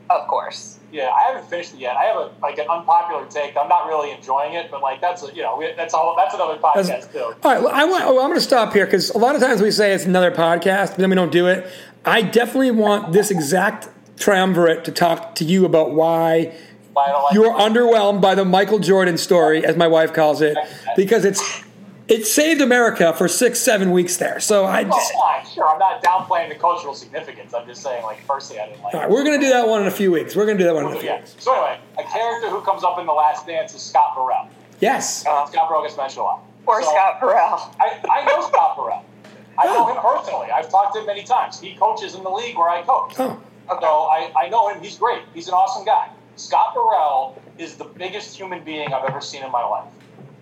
[0.10, 0.80] of course.
[0.92, 1.96] Yeah, I haven't finished it yet.
[1.96, 3.56] I have a like an unpopular take.
[3.58, 6.16] I'm not really enjoying it, but like that's a, you know we, that's a whole,
[6.16, 7.20] that's another podcast That's- too.
[7.20, 8.04] All right, well, I want.
[8.06, 10.32] Oh, I'm going to stop here because a lot of times we say it's another
[10.32, 11.66] podcast, but then we don't do it.
[12.06, 13.88] I definitely want this exact
[14.20, 16.54] triumvirate to talk to you about why
[16.96, 20.14] Why I don't like you are underwhelmed by the Michael Jordan story, as my wife
[20.14, 20.58] calls it,
[20.96, 21.62] because it's
[22.08, 24.40] it saved America for six, seven weeks there.
[24.40, 25.14] So I Oh, just.
[25.14, 25.68] fine, sure.
[25.68, 27.54] I'm not downplaying the cultural significance.
[27.54, 28.94] I'm just saying, like, firstly, I didn't like.
[28.94, 30.38] All right, we're gonna do that one in a few weeks.
[30.38, 31.18] We're gonna do that one in a few Yeah.
[31.18, 31.36] weeks.
[31.40, 34.48] So anyway, a character who comes up in the Last Dance is Scott Burrell.
[34.80, 35.26] Yes.
[35.28, 36.40] Uh, Scott Burrell gets mentioned a lot.
[36.66, 37.72] Poor So, Scott Burrell.
[37.80, 39.04] I, I know Scott Burrell.
[39.60, 40.48] I know him personally.
[40.52, 41.60] I've talked to him many times.
[41.60, 43.16] He coaches in the league where I coach.
[43.20, 44.80] Oh, So I, I know him.
[44.82, 45.24] He's great.
[45.34, 46.08] He's an awesome guy.
[46.36, 49.88] Scott Burrell is the biggest human being I've ever seen in my life.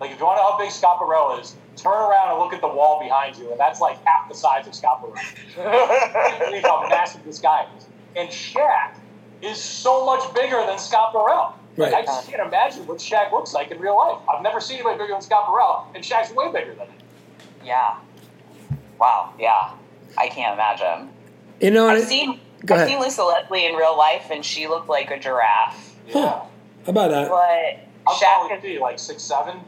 [0.00, 2.52] Like, if you want to know how big Scott Burrell is, turn around and look
[2.52, 5.14] at the wall behind you, and that's like half the size of Scott Burrell.
[5.16, 7.86] I can't believe how massive this guy is.
[8.16, 8.94] And Shaq
[9.42, 11.54] is so much bigger than Scott Burrell.
[11.76, 11.94] Like, Right.
[11.94, 14.18] I just can't imagine what Shaq looks like in real life.
[14.28, 16.98] I've never seen anybody bigger than Scott Burrell, and Shaq's way bigger than him.
[17.64, 17.96] Yeah.
[18.98, 19.34] Wow.
[19.38, 19.70] Yeah.
[20.16, 21.10] I can't imagine.
[21.60, 21.96] you know what?
[21.96, 25.10] I've How seen Go I've seen Lisa Leslie in real life, and she looked like
[25.10, 25.96] a giraffe.
[26.08, 26.14] Yeah.
[26.14, 26.48] How
[26.86, 27.28] about that?
[27.28, 28.78] But How tall Shaq is is he?
[28.78, 29.60] Like six seven?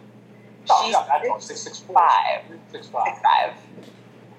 [0.68, 1.40] No, She's not that tall.
[1.40, 1.94] Six six four.
[1.96, 2.42] five.
[2.72, 3.06] Six five.
[3.06, 3.52] six five.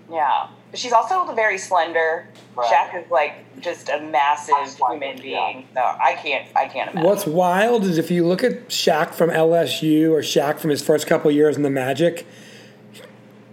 [0.09, 2.27] Yeah, but she's also very slender.
[2.55, 2.67] Right.
[2.71, 5.51] Shaq is like just a massive Slender, human yeah.
[5.51, 5.67] being.
[5.75, 6.47] No, I can't.
[6.55, 7.09] I can't imagine.
[7.09, 11.07] What's wild is if you look at Shaq from LSU or Shaq from his first
[11.07, 12.25] couple years in the Magic,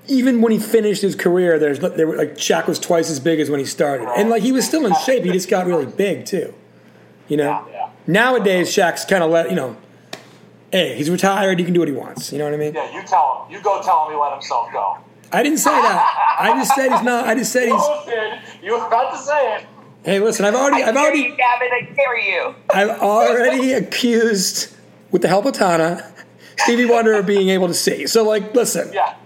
[0.07, 3.41] even when he finished his career, there's there were, like Shaq was twice as big
[3.41, 5.25] as when he started, and like he was still in shape.
[5.25, 6.55] He just got really big too.
[7.29, 7.67] You know.
[7.71, 7.91] Yeah.
[8.07, 9.77] Nowadays, Shaq's kind of let you know.
[10.71, 11.59] Hey, he's retired.
[11.59, 12.33] He can do what he wants.
[12.33, 12.75] You know what I mean?
[12.75, 13.55] Yeah, you tell him.
[13.55, 14.99] You go tell him he let himself go.
[15.33, 16.37] I didn't say that.
[16.39, 17.27] I just said he's not.
[17.27, 17.73] I just said he's.
[17.73, 18.09] almost.
[18.63, 19.67] You were about to say it.
[20.05, 20.45] Hey, listen.
[20.45, 20.83] I've already.
[20.83, 21.21] I I've already.
[21.21, 21.69] you, Gavin.
[21.73, 22.55] I dare you.
[22.73, 24.75] I've already accused,
[25.11, 26.13] with the help of Tana,
[26.59, 28.07] Stevie Wonder of being able to see.
[28.07, 28.93] So, like, listen.
[28.93, 29.17] Yeah.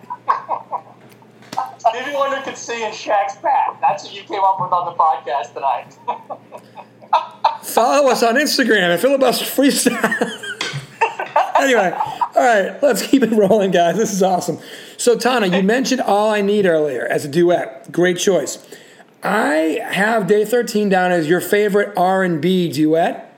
[1.91, 3.81] Stevie who could see in Shaq's back.
[3.81, 5.97] That's what you came up with on the podcast tonight.
[7.63, 9.95] Follow us on Instagram at Filibuster Freestyle.
[11.61, 11.93] anyway,
[12.35, 13.97] all right, let's keep it rolling, guys.
[13.97, 14.59] This is awesome.
[14.97, 17.91] So, Tana, you mentioned All I Need earlier as a duet.
[17.93, 18.67] Great choice.
[19.23, 23.35] I have Day 13 down as your favorite R&B duet,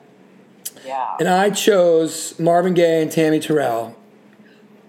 [0.84, 1.16] Yeah.
[1.18, 3.96] and I chose Marvin Gaye and Tammy Terrell.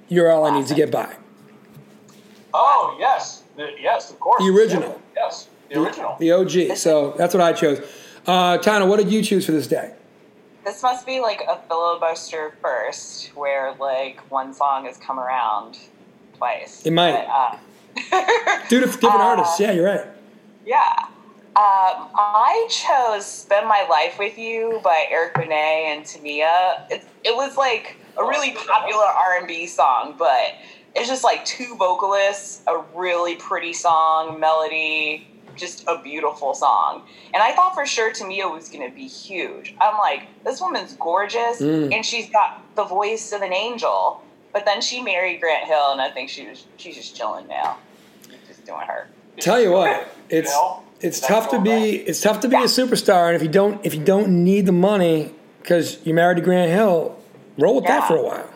[0.10, 1.16] You're All I Need to Get By.
[2.54, 4.42] oh yes, the, yes, of course.
[4.44, 5.02] The original.
[5.16, 6.16] Yes, the original.
[6.20, 6.78] The OG.
[6.78, 7.80] So that's what I chose.
[8.28, 9.94] Uh, Tana, what did you choose for this day?
[10.64, 15.78] This must be like a filibuster first, where like one song has come around
[16.38, 16.86] twice.
[16.86, 17.14] It might.
[17.14, 17.58] But, uh,
[18.70, 19.60] Two dif- different Uh, artists.
[19.60, 20.06] Yeah, you're right.
[20.66, 20.84] Yeah.
[21.54, 26.90] Um, I chose "Spend My Life with You" by Eric Benet and Tamia.
[26.90, 30.54] It, it was like a really popular R and B song, but
[30.96, 37.04] it's just like two vocalists, a really pretty song, melody, just a beautiful song.
[37.34, 39.76] And I thought for sure Tamia was going to be huge.
[39.82, 41.94] I'm like, this woman's gorgeous, Mm.
[41.94, 44.22] and she's got the voice of an angel.
[44.54, 47.78] But then she married Grant Hill, and I think she was she's just chilling now,
[48.48, 49.08] just doing her.
[49.40, 52.04] Tell you what, it's You it's tough to be right.
[52.06, 54.74] it's tough to be a superstar, and if you don't if you don't need the
[54.74, 57.18] money because you're married to Grant Hill,
[57.58, 58.50] roll with that for a while.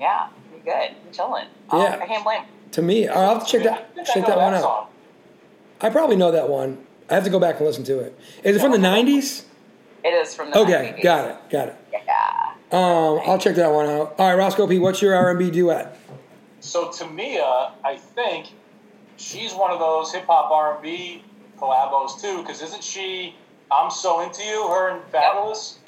[0.00, 0.37] Yeah, you're
[0.70, 0.90] good.
[1.06, 1.46] I'm chilling.
[1.70, 1.98] Oh, Yeah.
[2.02, 2.42] I can't blame.
[2.72, 4.62] To me, I'll have to check that check know that one out.
[4.62, 4.86] song.
[5.80, 6.84] I probably know that one.
[7.08, 8.18] I have to go back and listen to it.
[8.44, 9.44] Is it from the '90s?
[10.04, 11.02] It is from the Okay, 90s.
[11.02, 11.76] got it, got it.
[11.92, 12.52] Yeah.
[12.70, 14.14] Um, I'll check that one out.
[14.18, 15.96] All right, Roscoe P, what's your R&B duet?
[16.60, 18.48] So Tamia, I think
[19.16, 21.24] she's one of those hip hop R and B
[21.58, 23.34] collabos too, because isn't she?
[23.72, 24.68] I'm so into you.
[24.68, 25.78] Her and Fabolous.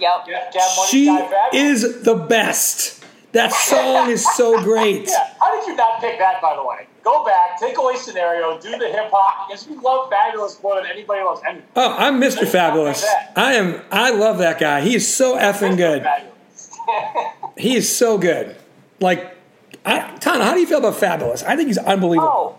[0.00, 0.10] Yep.
[0.28, 1.20] Yeah, Gab Money She Guy
[1.52, 1.54] Fabolous.
[1.54, 3.04] is the best.
[3.36, 5.10] That song is so great.
[5.16, 5.34] Yeah.
[5.38, 6.40] How did you not pick that?
[6.40, 9.48] By the way, go back, take away scenario, do the hip hop.
[9.48, 11.68] Because you love Fabolous more than anybody loves anything.
[11.76, 12.48] Oh, I'm Mr.
[12.48, 13.06] Fabulous.
[13.36, 13.82] I am.
[13.92, 14.80] I love that guy.
[14.80, 16.06] He is so effing good.
[17.58, 18.54] He is so good.
[19.00, 19.34] Like,
[19.84, 21.42] I, Tana, how do you feel about Fabolous?
[21.42, 22.28] I think he's unbelievable.
[22.28, 22.56] Oh,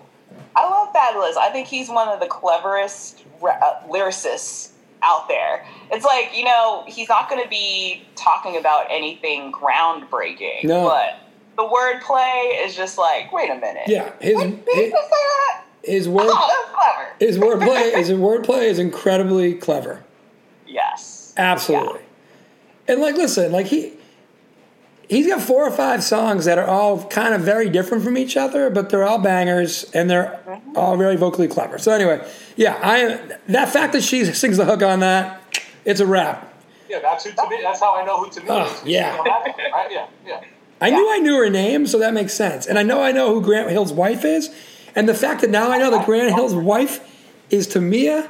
[0.55, 1.37] I love Fabolous.
[1.37, 5.65] I think he's one of the cleverest uh, lyricists out there.
[5.91, 10.85] It's like, you know, he's not going to be talking about anything groundbreaking, No.
[10.85, 11.19] but
[11.55, 13.83] the wordplay is just like, wait a minute.
[13.87, 15.63] Yeah, his he his, just say that?
[15.83, 17.15] his oh, word Oh, that's clever.
[17.19, 20.03] his wordplay his wordplay is incredibly clever.
[20.67, 21.33] yes.
[21.37, 22.01] Absolutely.
[22.87, 23.93] And like, listen, like he
[25.09, 28.35] he's got four or five songs that are all kind of very different from each
[28.37, 30.39] other, but they're all bangers and they're
[30.75, 31.77] all very vocally clever.
[31.77, 35.41] So anyway, yeah, I that fact that she sings the hook on that,
[35.85, 36.53] it's a wrap.
[36.89, 37.61] yeah, that's who Tamia.
[37.63, 38.85] That's how I know who Tamia Oh, is.
[38.85, 39.21] yeah.
[39.89, 40.41] Yeah, yeah.
[40.81, 42.67] I knew I knew her name, so that makes sense.
[42.67, 44.53] And I know I know who Grant Hill's wife is.
[44.95, 46.99] And the fact that now I know that Grant Hill's wife
[47.49, 48.29] is Tamia,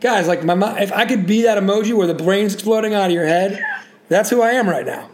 [0.00, 3.06] guys, like my mind, if I could be that emoji where the brain's exploding out
[3.06, 3.60] of your head,
[4.08, 5.09] that's who I am right now.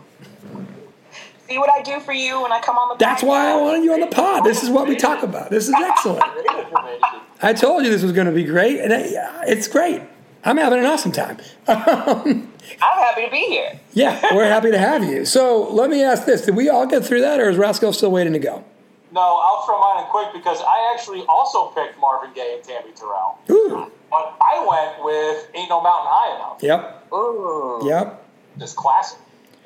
[1.49, 3.05] See what I do for you when I come on the.
[3.05, 4.45] That's why I wanted you on the pod.
[4.45, 5.51] This is what we talk about.
[5.51, 6.23] This is excellent.
[7.43, 9.13] I told you this was going to be great, and it-
[9.47, 10.03] it's great.
[10.45, 11.39] I'm having an awesome time.
[11.69, 13.79] Um, I'm happy to be here.
[13.93, 15.25] Yeah, we're happy to have you.
[15.25, 18.11] So let me ask this: Did we all get through that, or is Roscoe still
[18.11, 18.65] waiting to go?
[19.13, 22.91] No, I'll throw mine in quick because I actually also picked Marvin Gaye and Tammy
[22.93, 23.39] Terrell.
[23.51, 23.91] Ooh.
[24.11, 26.63] But I went with Ain't No Mountain High Enough.
[26.63, 27.13] Yep.
[27.13, 27.83] Ooh.
[27.85, 28.25] Yep.
[28.59, 29.19] Just classic.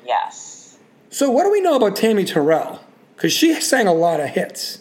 [0.05, 0.70] Yes.
[1.11, 2.79] So what do we know about Tammy Terrell?
[3.15, 4.79] Because she sang a lot of hits.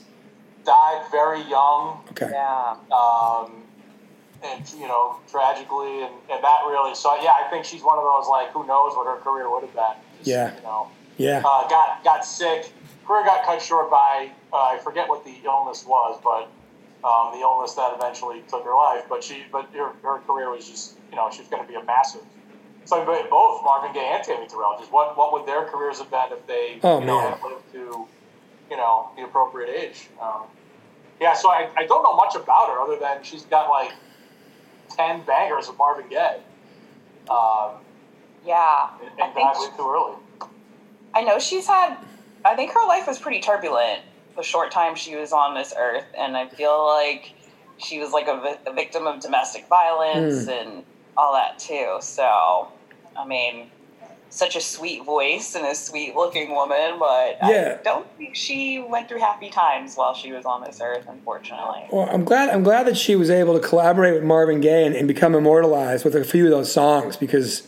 [0.65, 2.31] Died very young, Okay.
[2.33, 2.77] Yeah.
[2.93, 3.65] um,
[4.43, 6.95] and you know, tragically, and, and that really.
[6.95, 9.65] So yeah, I think she's one of those like, who knows what her career would
[9.65, 9.97] have been.
[10.19, 10.55] Just, Yeah.
[10.57, 10.89] You know,
[11.19, 11.43] Yeah.
[11.45, 12.73] uh, got got sick.
[13.07, 16.49] Career got cut short by uh, I forget what the illness was, but
[17.07, 19.05] um, the illness that eventually took her life.
[19.09, 21.75] But she, but her, her career was just you know she was going to be
[21.75, 22.23] a massive.
[22.85, 26.11] So but both Marvin Gaye and Tammy Terrell, just what what would their careers have
[26.11, 28.07] been if they Oh, you know had lived to
[28.71, 30.09] you know the appropriate age?
[30.21, 30.43] Um,
[31.21, 33.93] yeah, so I, I don't know much about her other than she's got like
[34.89, 36.41] ten bangers of Marvin Gaye.
[37.29, 37.73] Um,
[38.45, 38.89] Yeah.
[39.01, 40.17] and, I and think died way too early.
[41.15, 41.97] I know she's had.
[42.45, 44.01] I think her life was pretty turbulent
[44.37, 47.35] the short time she was on this earth, and I feel like
[47.77, 50.85] she was like a, vi- a victim of domestic violence and
[51.21, 51.99] all that too.
[52.01, 52.69] So,
[53.17, 53.71] I mean,
[54.31, 57.77] such a sweet voice and a sweet looking woman, but Yeah.
[57.79, 61.85] I don't think she went through happy times while she was on this earth, unfortunately.
[61.91, 62.49] Well, I'm glad.
[62.51, 66.05] I'm glad that she was able to collaborate with Marvin Gaye and, and become immortalized
[66.05, 67.65] with a few of those songs because,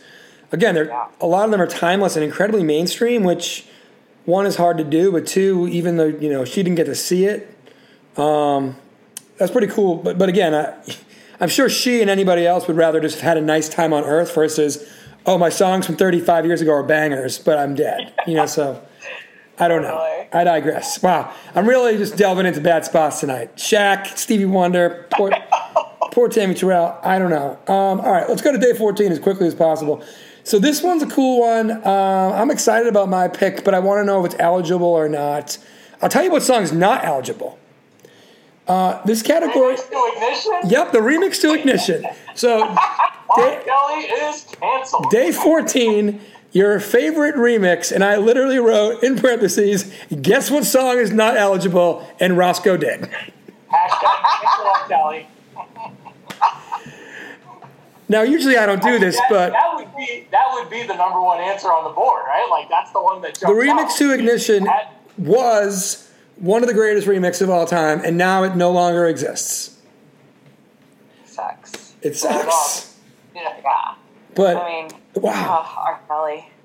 [0.51, 1.07] again, they're, Yeah.
[1.21, 3.23] a lot of them are timeless and incredibly mainstream.
[3.23, 3.65] Which
[4.25, 6.95] one is hard to do, but two, even though you know she didn't get to
[6.95, 7.53] see it,
[8.17, 8.77] um,
[9.37, 9.95] that's pretty cool.
[9.97, 10.75] But but again, I,
[11.43, 14.05] I'm sure she and anybody else would rather just have had a nice time on
[14.05, 14.89] Earth versus,
[15.25, 18.13] oh, my songs from 35 years ago are bangers, but I'm dead.
[18.25, 18.81] You know, so.
[19.59, 19.97] I don't know.
[20.31, 21.03] I digress.
[21.03, 23.57] Wow, I'm really just delving into bad spots tonight.
[23.57, 25.31] Shaq, Stevie Wonder, poor,
[26.13, 26.97] poor Tammy Terrell.
[27.03, 27.59] I don't know.
[27.67, 30.01] Um, all right, let's go to day 14 as quickly as possible.
[30.45, 31.71] So this one's a cool one.
[31.71, 35.09] Uh, I'm excited about my pick, but I want to know if it's eligible or
[35.09, 35.57] not.
[36.01, 37.59] I'll tell you what song's not eligible.
[38.67, 39.75] Uh, this category.
[39.75, 40.69] Remix to ignition.
[40.69, 42.05] Yep, the remix to Ignition.
[42.33, 42.59] So
[43.35, 43.61] day,
[44.29, 45.09] is canceled.
[45.09, 46.21] day 14,
[46.53, 52.07] your favorite remix, and I literally wrote in parentheses, guess what song is not eligible,
[52.21, 53.09] and Roscoe did.
[53.69, 55.25] Hashtag.
[58.09, 60.93] Now, usually I don't do this, that, but that would be that would be the
[60.95, 62.47] number one answer on the board, right?
[62.49, 63.97] Like that's the one that the remix out.
[63.97, 68.55] to Ignition That- was one of the greatest remixes of all time, and now it
[68.55, 69.77] no longer exists.
[71.25, 71.93] Sucks.
[72.01, 72.95] It sucks.
[73.35, 73.95] Yeah.
[74.35, 76.01] But I mean, wow, oh, R.
[76.07, 76.49] Kelly.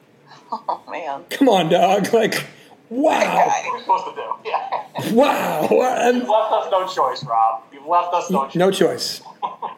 [0.51, 1.25] Oh man.
[1.29, 2.11] come on, dog!
[2.15, 2.47] Like,
[2.89, 4.35] wow, What are we supposed to do?
[4.47, 5.13] Yeah.
[5.13, 5.69] wow,
[6.01, 7.65] and You've left us no choice, Rob.
[7.71, 8.55] You've left us no choice.
[8.57, 9.23] no choice,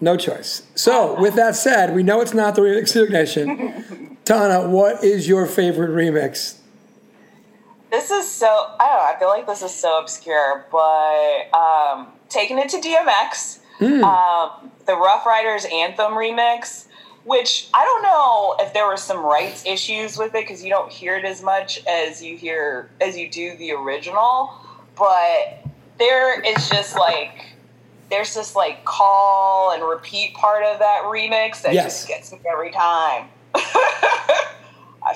[0.00, 0.62] no choice.
[0.76, 4.16] So, with that said, we know it's not the remix Ignition.
[4.24, 6.59] Tana, what is your favorite remix?
[7.90, 9.14] This is so I don't know.
[9.14, 13.58] I feel like this is so obscure, but um, taking it to DMX,
[14.04, 16.86] um, the Rough Riders anthem remix,
[17.24, 20.90] which I don't know if there were some rights issues with it because you don't
[20.92, 24.54] hear it as much as you hear as you do the original,
[24.96, 25.64] but
[25.98, 27.46] there is just like
[28.08, 31.84] there's this like call and repeat part of that remix that Yes.
[31.84, 33.28] just gets me every time.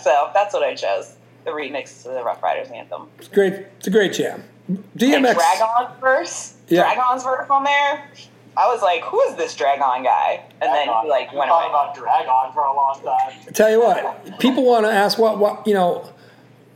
[0.02, 1.14] so that's what I chose.
[1.44, 3.08] The remix to the Rough Riders anthem.
[3.18, 3.52] It's great.
[3.78, 4.44] It's a great jam.
[4.68, 5.34] And DMX.
[5.34, 6.94] Dragon's verse, Yeah.
[6.94, 8.08] Dragon's verse on there.
[8.56, 11.70] I was like, "Who is this Dragon guy?" And then he like we went talking
[11.70, 11.82] away.
[11.82, 13.52] about Drag On for a long time.
[13.52, 16.08] Tell you what, people want to ask what what you know.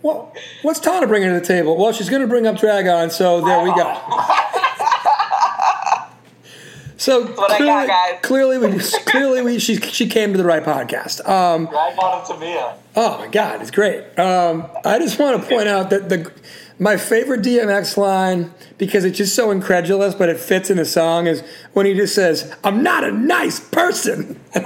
[0.02, 1.76] What what's Tana bringing to the table?
[1.76, 3.96] Well, she's going to bring up Dragon, so there we go.
[7.00, 8.18] So what I clearly, got, guys.
[8.22, 11.26] clearly, we clearly we she she came to the right podcast.
[11.28, 12.74] Um, Drag On and Tamia.
[12.98, 14.18] Oh my God, it's great.
[14.18, 16.32] Um, I just want to point out that the
[16.80, 21.28] my favorite DMX line because it's just so incredulous, but it fits in the song
[21.28, 21.42] is
[21.74, 24.64] when he just says, "I'm not a nice person." and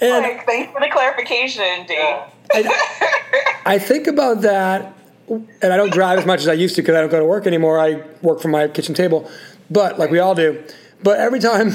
[0.00, 2.20] Like, thanks for the clarification, Dave.
[2.52, 4.94] I, I think about that,
[5.28, 7.24] and I don't drive as much as I used to because I don't go to
[7.26, 7.78] work anymore.
[7.78, 9.30] I work from my kitchen table,
[9.70, 10.64] but like we all do.
[11.02, 11.72] But every time,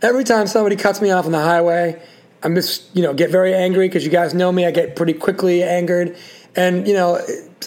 [0.00, 2.00] every time somebody cuts me off on the highway,
[2.42, 4.66] I'm just you know get very angry because you guys know me.
[4.66, 6.16] I get pretty quickly angered,
[6.54, 7.16] and you know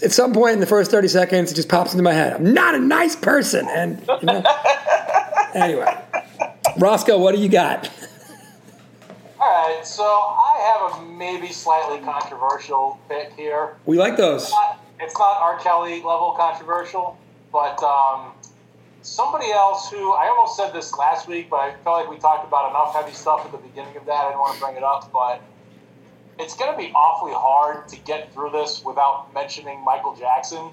[0.03, 2.33] at some point in the first thirty seconds, it just pops into my head.
[2.33, 4.43] I'm not a nice person, and you know.
[5.53, 5.97] anyway,
[6.77, 7.89] Roscoe, what do you got?
[9.41, 13.77] All right, so I I have a maybe slightly controversial pick here.
[13.85, 14.43] We like those.
[14.43, 15.59] It's not, it's not R.
[15.59, 17.17] Kelly level controversial,
[17.51, 18.33] but um,
[19.01, 22.47] somebody else who I almost said this last week, but I felt like we talked
[22.47, 24.25] about enough heavy stuff at the beginning of that.
[24.25, 25.41] I didn't want to bring it up, but
[26.39, 30.71] it's going to be awfully hard to get through this without mentioning Michael Jackson.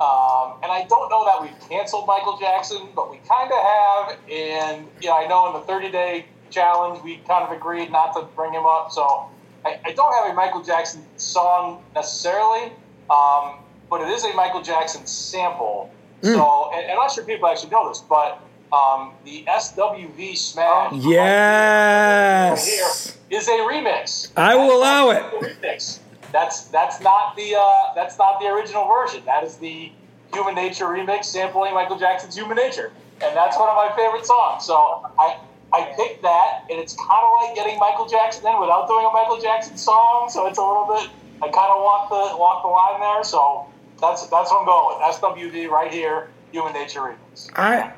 [0.00, 4.18] Um, and I don't know that we've canceled Michael Jackson, but we kind of have.
[4.30, 8.12] And you know, I know in the 30 day challenge we kind of agreed not
[8.14, 8.90] to bring him up.
[8.90, 9.28] So
[9.64, 12.72] I, I don't have a Michael Jackson song necessarily,
[13.10, 13.58] um,
[13.88, 15.90] but it is a Michael Jackson sample.
[16.22, 18.38] So, and, and I'm not sure people actually know this, but
[18.72, 22.66] um, the SWV Smash Yes.
[22.66, 24.30] here is a remix.
[24.36, 25.22] I will allow it.
[25.40, 25.98] Remix.
[26.32, 29.22] That's that's not the uh, that's not the original version.
[29.26, 29.92] That is the
[30.32, 32.90] Human Nature remix sampling Michael Jackson's Human Nature,
[33.22, 34.64] and that's one of my favorite songs.
[34.64, 34.74] So
[35.18, 35.36] I
[35.74, 39.10] I picked that, and it's kind of like getting Michael Jackson in without doing a
[39.12, 40.28] Michael Jackson song.
[40.30, 41.10] So it's a little bit
[41.42, 43.24] I kind of walk the walk the line there.
[43.24, 43.66] So
[44.02, 45.52] that's that's what I'm going with.
[45.54, 47.48] SWV right here, Human Nature remix.
[47.56, 47.92] I,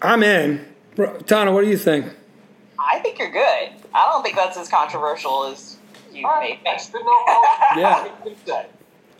[0.00, 0.64] I'm in.
[0.94, 2.06] Bro, Tana, what do you think?
[2.78, 3.70] I think you're good.
[3.94, 5.76] I don't think that's as controversial as
[6.12, 6.60] you All made right.
[6.66, 7.12] I just didn't know.
[7.26, 7.94] If Yeah.
[7.96, 8.66] I could say.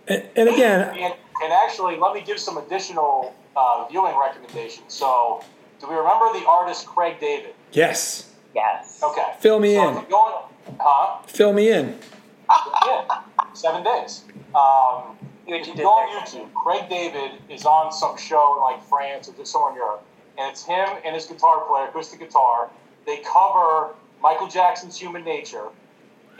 [0.09, 4.93] And, and again, And, and actually, let me give some additional uh, viewing recommendations.
[4.95, 5.43] So,
[5.81, 7.55] do we remember the artist Craig David?
[7.73, 8.31] yes.
[8.55, 9.01] Yes.
[9.03, 9.35] Okay.
[9.41, 9.95] Fill me so in.
[10.09, 10.35] Going,
[10.81, 11.21] huh?
[11.27, 11.99] Fill me in.
[12.87, 13.21] Yeah.
[13.53, 14.25] Seven days.
[14.33, 16.27] Um, You what if you you did go on.
[16.27, 20.05] YouTube, Craig David is on some show in like France or just somewhere in Europe,
[20.39, 22.71] and it's him and his guitar player, acoustic guitar.
[23.07, 25.69] They cover Michael Jackson's Human Nature,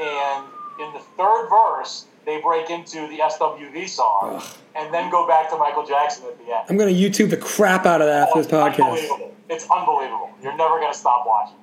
[0.01, 0.45] and
[0.81, 4.43] in the third verse, they break into the SWV song,
[4.75, 6.65] and then go back to Michael Jackson at the end.
[6.69, 8.85] I'm going to YouTube the crap out of that after this It's podcast.
[8.91, 9.35] Unbelievable.
[9.49, 10.31] It's unbelievable.
[10.43, 11.57] You're never gonna stop watching.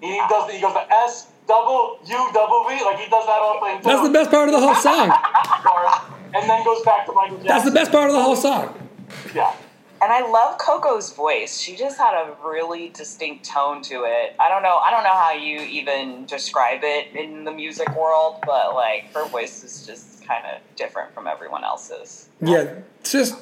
[0.00, 0.48] He does.
[0.48, 3.80] The, he goes the S double U double V like he does that all thing.
[3.82, 6.14] That's the best part of the whole song.
[6.34, 7.48] And then goes back to Michael Jackson.
[7.48, 8.88] That's the best part of the whole song.
[9.34, 9.54] Yeah.
[10.00, 11.58] And I love Coko's voice.
[11.58, 14.36] She just had a really distinct tone to it.
[14.38, 14.78] I don't know.
[14.78, 19.26] I don't know how you even describe it in the music world, but like her
[19.28, 22.28] voice is just kind of different from everyone else's.
[22.40, 23.34] Yeah, sis,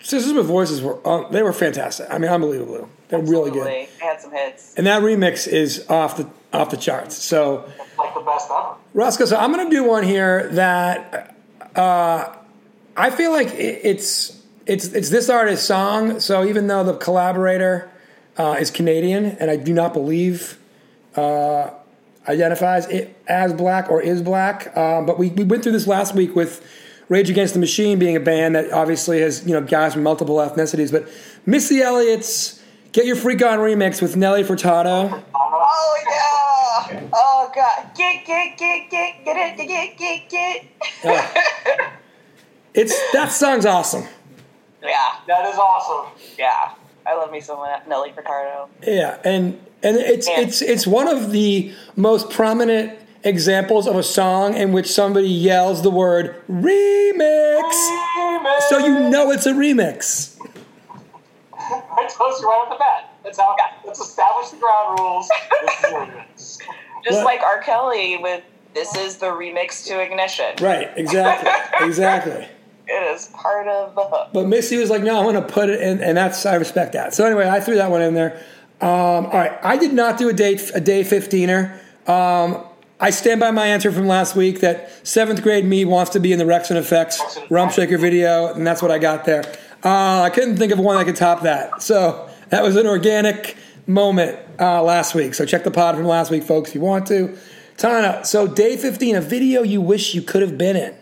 [0.00, 2.06] sisters with voices were um, they were fantastic.
[2.10, 2.88] I mean, unbelievable.
[3.08, 3.66] They're really good.
[3.66, 3.88] Absolutely.
[3.98, 4.74] They had some hits.
[4.76, 7.16] And that remix is off the off the charts.
[7.16, 8.74] So, It's like the best ever.
[8.92, 11.33] Roscoe, so I'm going to do one here that
[11.76, 12.34] uh,
[12.96, 16.20] I feel like it's it's it's this artist's song.
[16.20, 17.90] So even though the collaborator
[18.36, 20.58] uh, is Canadian, and I do not believe
[21.16, 21.70] uh,
[22.28, 26.14] identifies it as black or is black, um, but we, we went through this last
[26.14, 26.64] week with
[27.08, 30.36] Rage Against the Machine being a band that obviously has you know guys from multiple
[30.36, 30.90] ethnicities.
[30.90, 31.08] But
[31.46, 32.62] Missy Elliott's
[32.92, 35.22] "Get Your Freak On" remix with Nelly Furtado.
[35.34, 36.33] Oh yeah!
[37.12, 37.90] Oh god!
[37.96, 40.64] Get get get get get it get get get.
[41.04, 41.90] Yeah.
[42.74, 44.04] It's that song's awesome.
[44.82, 44.96] Yeah,
[45.28, 46.12] That is awesome.
[46.38, 46.72] yeah.
[47.06, 48.68] I love me some Nelly Furtado.
[48.82, 50.40] Yeah, and and it's Yeah.
[50.40, 55.82] it's it's one of the most prominent examples of a song in which somebody yells
[55.82, 57.72] the word remix,
[58.68, 60.36] so you know it's a remix.
[61.56, 63.13] I told you right off the bat.
[63.24, 63.56] That's how.
[63.84, 65.28] Let's establish the ground rules.
[65.62, 66.58] This is what it is.
[67.04, 67.24] Just What?
[67.24, 67.60] like R.
[67.62, 68.42] Kelly with
[68.74, 71.50] "This is the remix to Ignition." Right, exactly,
[71.86, 72.46] exactly.
[72.86, 74.28] It is part of the hook.
[74.34, 76.92] But Missy was like, "No, I want to put it in," and that's I respect
[76.92, 77.14] that.
[77.14, 78.42] So anyway, I threw that one in there.
[78.80, 78.90] Um,
[79.26, 81.78] all right, I did not do a day a day 15er.
[82.08, 82.64] Um,
[83.00, 86.32] I stand by my answer from last week that seventh grade me wants to be
[86.32, 87.16] in the Wreckx-n-Effect
[87.50, 89.42] Rump Shaker video, and that's what I got there.
[89.82, 91.82] Uh, I couldn't think of one that could top that.
[91.82, 93.56] So that was an organic
[93.88, 95.34] moment uh, last week.
[95.34, 97.36] So check the pod from last week, folks, if you want to.
[97.76, 100.94] Tana, so day 15, a video you wish you could have been in.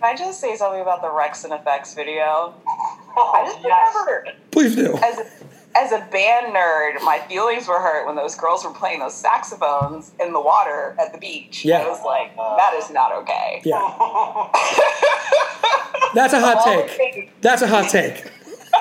[0.00, 2.54] Can I just say something about the Wreckx-n-Effect video?
[2.64, 3.94] I just yes.
[3.94, 4.96] remembered Please do.
[4.96, 5.26] as a,
[5.76, 10.12] as a band nerd, my feelings were hurt when those girls were playing those saxophones
[10.20, 11.66] in the water at the beach.
[11.66, 11.82] Yeah.
[11.82, 13.60] I was like, that is not okay.
[13.62, 13.76] Yeah.
[16.14, 17.40] That's a hot Of all the take.
[17.42, 18.24] That's a hot take.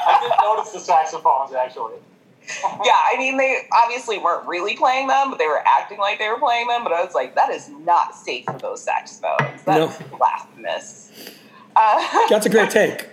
[0.07, 1.93] I didn't notice the saxophones actually.
[2.83, 6.27] Yeah, I mean, they obviously weren't really playing them, but they were acting like they
[6.27, 6.83] were playing them.
[6.83, 9.63] But I was like, that is not safe for those saxophones.
[9.63, 10.17] That's No.
[10.17, 11.09] blasphemous.
[11.73, 13.07] Uh, That's a great take.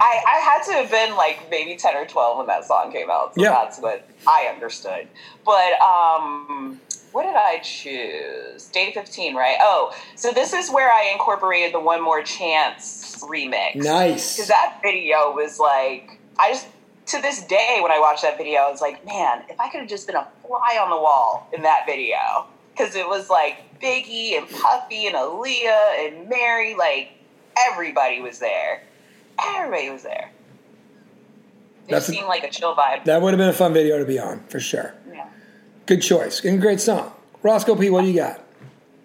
[0.00, 3.10] I, I had to have been like maybe 10 or 12 when that song came
[3.10, 3.34] out.
[3.34, 3.50] So Yeah.
[3.50, 5.08] that's what I understood.
[5.44, 6.80] But um,
[7.14, 8.66] what did I choose?
[8.72, 9.56] Day 15, right?
[9.60, 13.76] Oh, so this is where I incorporated the One More Chance remix.
[13.76, 14.34] Nice.
[14.34, 16.66] Because that video was like, I just,
[17.06, 19.78] to this day, when I watch that video, I was like, man, if I could
[19.78, 23.78] have just been a fly on the wall in that video, because it was like
[23.80, 27.12] Biggie and Puffy and Aaliyah and Mary, like
[27.56, 28.82] everybody was there.
[29.40, 30.32] Everybody was there.
[31.86, 33.04] It That's just a- like a chill vibe.
[33.04, 34.94] That would have been a fun video to be on for sure.
[35.86, 37.12] Good choice and great song.
[37.42, 38.40] Roscoe P, what do you got?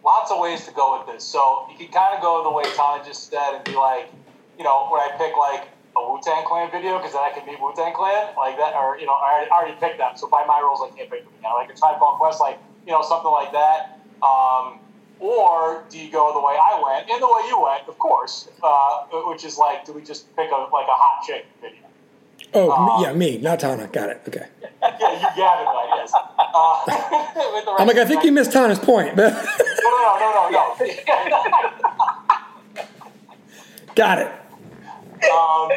[0.09, 1.23] lots of ways to go with this.
[1.23, 4.09] So you can kind of go the way Tana just said and be like,
[4.57, 7.45] you know, when I pick like a Wu Tang Clan video because then I can
[7.45, 10.13] beat Wu Tang Clan like that, or you know, I already, I already picked them.
[10.15, 11.51] So by my rules, I can't pick them again.
[11.53, 13.99] Like a Tribe Called Quest, like you know, something like that.
[14.25, 14.79] Um,
[15.19, 18.47] or do you go the way I went and the way you went, of course,
[18.63, 21.85] uh, which is like, do we just pick a like a hot chick video?
[22.53, 23.87] Oh, me, yeah, me, not Tana.
[23.87, 24.21] Got it.
[24.27, 24.47] Okay.
[24.81, 25.78] Yeah, you Gavin, right?
[26.53, 26.85] Yes.
[27.39, 29.15] Uh, with the I'm like, I think you missed Tana's point.
[29.15, 30.85] but- No, no, no, no, no.
[33.95, 34.27] got it.
[35.29, 35.69] Um,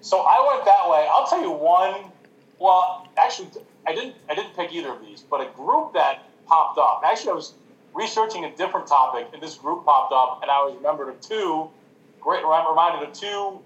[0.00, 1.08] so I went that way.
[1.12, 2.10] I'll tell you one.
[2.58, 3.48] Well, actually,
[3.86, 4.14] I didn't.
[4.28, 7.02] I didn't pick either of these, but a group that popped up.
[7.04, 7.54] Actually, I was
[7.94, 11.68] researching a different topic, and this group popped up, and I was remembered of two
[12.20, 12.42] great.
[12.44, 13.58] Reminded of two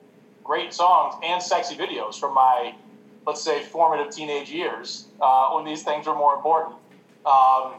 [0.45, 2.75] great songs and sexy videos from my,
[3.27, 6.77] let's say, formative teenage years uh, when these things are more important.
[7.27, 7.75] Um,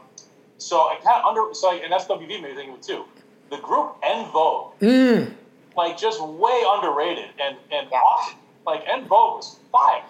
[0.58, 1.54] so I kind of under.
[1.54, 3.04] So an SWV made me think of it too.
[3.50, 5.32] The group En Vogue Mm,
[5.76, 7.98] like just way underrated and and Yeah.
[7.98, 8.38] awesome.
[8.66, 10.02] Like En Vogue was fire.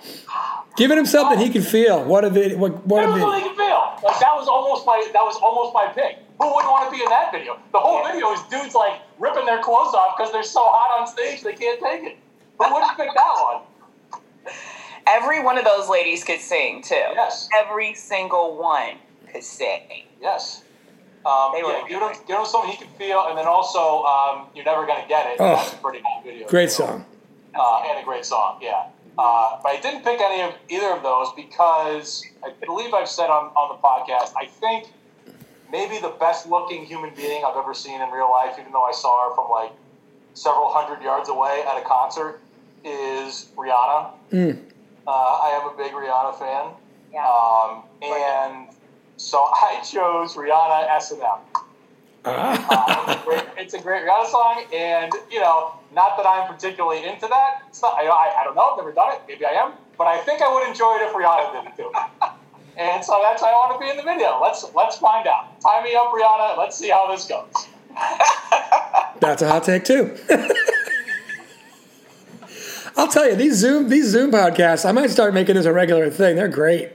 [0.76, 2.02] giving him something he can feel.
[2.02, 2.58] What a video.
[2.58, 3.44] What, what That a was all video.
[3.44, 4.00] you could feel.
[4.02, 6.18] Like that was almost my that was almost my pick.
[6.40, 7.58] Who wouldn't want to be in that video?
[7.72, 11.06] The whole video is dudes like ripping their clothes off because they're so hot on
[11.06, 12.16] stage they can't take it.
[12.58, 13.62] But who wouldn't pick that one?
[15.08, 16.94] Every one of those ladies could sing too.
[16.94, 17.48] Yes.
[17.56, 18.96] Every single one
[19.32, 20.04] could sing.
[20.20, 20.62] Yes.
[21.26, 24.02] Um, They were yeah, give him, give him something he can feel, and then also
[24.04, 25.36] um, you're never gonna get it.
[25.40, 25.56] Oh.
[25.56, 26.46] That's a pretty good video.
[26.48, 27.04] Great song.
[27.54, 28.86] uh, and a great song, yeah.
[29.18, 33.30] Uh, but I didn't pick any of either of those because I believe I've said
[33.30, 34.88] on, on the podcast, I think
[35.72, 38.92] maybe the best looking human being I've ever seen in real life, even though I
[38.92, 39.72] saw her from like
[40.34, 42.40] several hundred yards away at a concert,
[42.84, 44.10] is Rihanna.
[44.32, 44.60] Mm.
[45.08, 46.76] Uh, I am a big Rihanna fan.
[47.10, 47.24] Yeah.
[47.24, 48.68] Um, and
[49.16, 51.22] so I chose Rihanna S&M.
[52.26, 52.28] Ah.
[52.28, 56.52] Uh, it's, a great, it's a great Rihanna song, and you know, not that I'm
[56.52, 57.62] particularly into that.
[57.68, 58.68] It's not, I, I, I don't know.
[58.72, 59.22] I've never done it.
[59.26, 61.90] Maybe I am, but I think I would enjoy it if Rihanna did it too.
[62.76, 64.38] and so that's why I want to be in the video.
[64.42, 65.58] Let's let's find out.
[65.62, 66.58] Tie me up, Rihanna.
[66.58, 67.48] Let's see how this goes.
[69.20, 70.14] That's a hot take too.
[73.08, 74.86] I'll tell you these Zoom these Zoom podcasts.
[74.86, 76.36] I might start making this a regular thing.
[76.36, 76.90] They're great.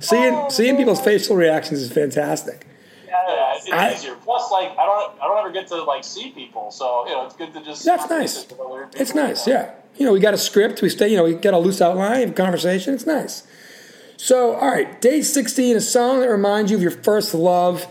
[0.00, 2.66] Seeing Oh, seeing people's facial reactions is fantastic.
[3.06, 4.16] Yeah, it's, it's I- easier.
[4.24, 7.26] Plus, like I don't I don't ever get to like see people, so you know
[7.26, 7.84] it's good to just.
[7.84, 8.34] That's nice.
[8.44, 9.72] visit with other It's nice, yeah.
[9.96, 10.80] You know, we got a script.
[10.82, 11.08] We stay.
[11.08, 12.94] You know, we got a loose outline of conversation.
[12.94, 13.46] It's nice.
[14.16, 17.86] So, all right, day sixteen, a song that reminds you of your first love.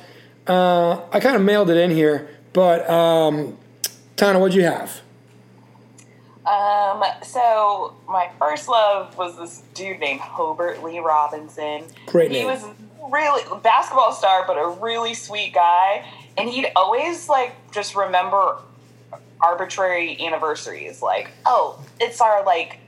[0.48, 3.58] Uh, I kind of mailed it in here, but um,
[4.18, 5.02] Tana, what'd you have?
[6.46, 11.86] Um, so my first love was this dude named Hobart Lee Robinson.
[12.06, 12.64] Great He was
[13.12, 16.06] really basketball star, but a really sweet guy,
[16.38, 18.58] and he'd always like just remember
[19.42, 21.02] arbitrary anniversaries.
[21.02, 22.80] Like, oh, it's our like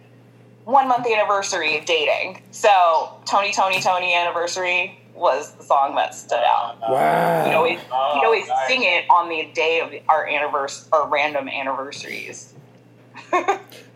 [0.66, 2.41] one month anniversary of dating.
[2.51, 6.78] So Tony, Tony, Tony anniversary was the song that stood out.
[6.82, 7.45] Wow.
[7.45, 8.68] He'd always, Oh, he'd always nice.
[8.68, 12.53] sing it on the day of our anniversary or random anniversaries.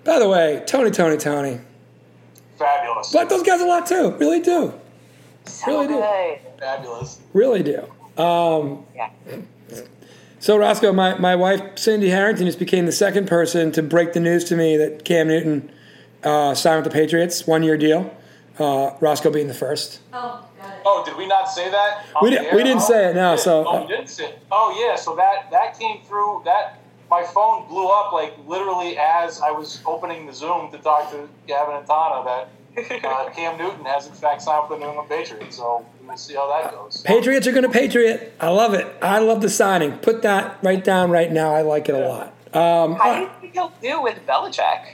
[0.03, 1.59] By the way, Tony, Tony, Tony.
[2.57, 3.13] Fabulous.
[3.13, 4.11] Like those guys a lot too.
[4.19, 4.73] Really do.
[5.45, 6.59] So Really do.
[6.59, 7.19] Fabulous.
[7.33, 7.83] Really do.
[8.21, 9.09] Um, Yeah.
[10.39, 14.19] so Roscoe, my, my wife Cindy Harrington just became the second person to break the
[14.19, 15.71] news to me that Cam Newton
[16.23, 18.13] uh, signed with the Patriots, one year deal.
[18.57, 20.01] Uh, Roscoe being the first.
[20.11, 20.79] Oh, got it.
[20.85, 22.05] Oh, did we not say that?
[22.21, 22.55] We the di- air?
[22.55, 24.25] we didn't Oh, say it, no, so- Oh, we didn't say.
[24.25, 24.39] It.
[24.51, 24.95] Oh, yeah.
[24.97, 26.41] So that that came through.
[26.43, 31.11] That my phone blew up like literally as I was opening the Zoom to talk
[31.11, 34.89] to Gavin and Tana that uh, Cam Newton has in fact signed with the New
[34.91, 35.57] England Patriots.
[35.57, 37.01] So we'll see how that goes.
[37.01, 38.33] Patriots are going to Patriot.
[38.39, 38.87] I love it.
[39.01, 39.93] I love the signing.
[39.97, 41.53] Put that right down right now.
[41.53, 42.27] I like it a lot.
[42.51, 44.93] Um, How do you think he'll do with Belichick?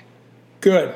[0.61, 0.95] good.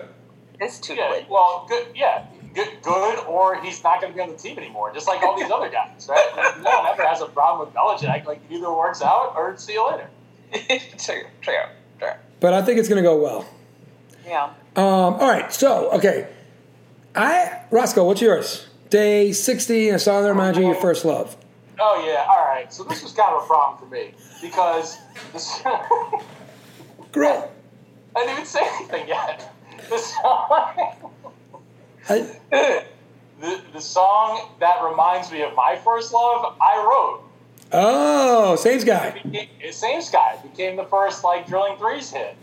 [0.60, 0.96] This Yeah.
[0.96, 1.26] tutelage.
[1.30, 1.88] Well, good.
[1.96, 2.26] Yeah.
[2.54, 5.38] Good, good, or he's not going to be on the team anymore, just like all
[5.40, 6.36] these other guys, right?
[6.36, 8.26] Like, no one ever has a problem with Belichick.
[8.26, 10.10] Like, it either works out or see you later.
[10.98, 11.54] true, true,
[12.00, 12.10] true.
[12.40, 13.46] But I think it's going to go well.
[14.26, 14.54] Yeah.
[14.76, 15.52] Um, all right.
[15.54, 16.28] So, okay.
[17.16, 18.68] I Roscoe, what's yours?
[18.90, 21.36] Day 60, a song that reminds you of your first love.
[21.80, 22.72] Oh yeah, all right.
[22.74, 24.98] So this was kind of a problem for me because
[25.32, 25.62] this,
[27.12, 27.44] Great.
[28.16, 29.54] I didn't even say anything yet.
[29.90, 30.96] This song,
[32.10, 32.38] I,
[33.40, 37.24] The, the song that reminds me of my first love, I wrote.
[37.72, 39.22] Oh, Saints guy.
[39.32, 42.36] It, same Guy became the first like drilling threes hit.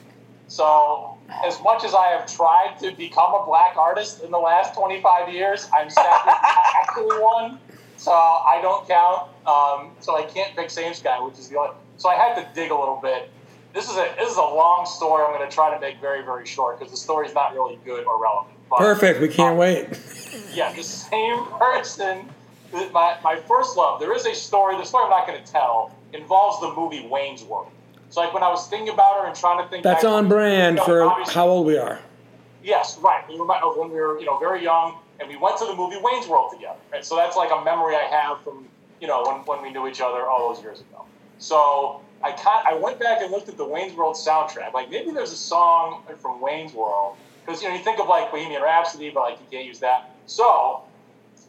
[0.49, 4.75] So as much as I have tried to become a black artist in the last
[4.75, 6.41] 25 years, I'm sadly not
[6.83, 7.59] actually one.
[7.97, 9.29] So I don't count.
[9.47, 11.75] Um, so I can't pick same sky, which is the only.
[11.97, 13.31] So I had to dig a little bit.
[13.75, 15.25] This is a this is a long story.
[15.25, 18.05] I'm going to try to make very very short because the story's not really good
[18.05, 18.55] or relevant.
[18.69, 19.21] But, Perfect.
[19.21, 19.89] We can't wait.
[20.55, 22.29] yeah, the same person.
[22.73, 24.01] My, my first love.
[24.01, 24.77] There is a story.
[24.77, 27.69] The story I'm not going to tell involves the movie Wayne's World.
[28.11, 30.29] So like when I was thinking about her and trying to think, That's back- on
[30.29, 31.99] brand you know, for how old we are.
[32.63, 33.27] Yes, right.
[33.29, 35.75] We remind uh, when we were, you know, very young, and we went to the
[35.75, 36.79] movie Wayne's World together.
[36.93, 37.05] Right?
[37.05, 38.67] So that's like a memory I have from,
[39.01, 41.05] you know, when, when we knew each other all those years ago.
[41.39, 44.73] So I can I went back and looked at the Wayne's World soundtrack.
[44.73, 48.31] Like maybe there's a song from Wayne's World because you know you think of like
[48.31, 50.11] Bohemian Rhapsody, but like you can't use that.
[50.27, 50.83] So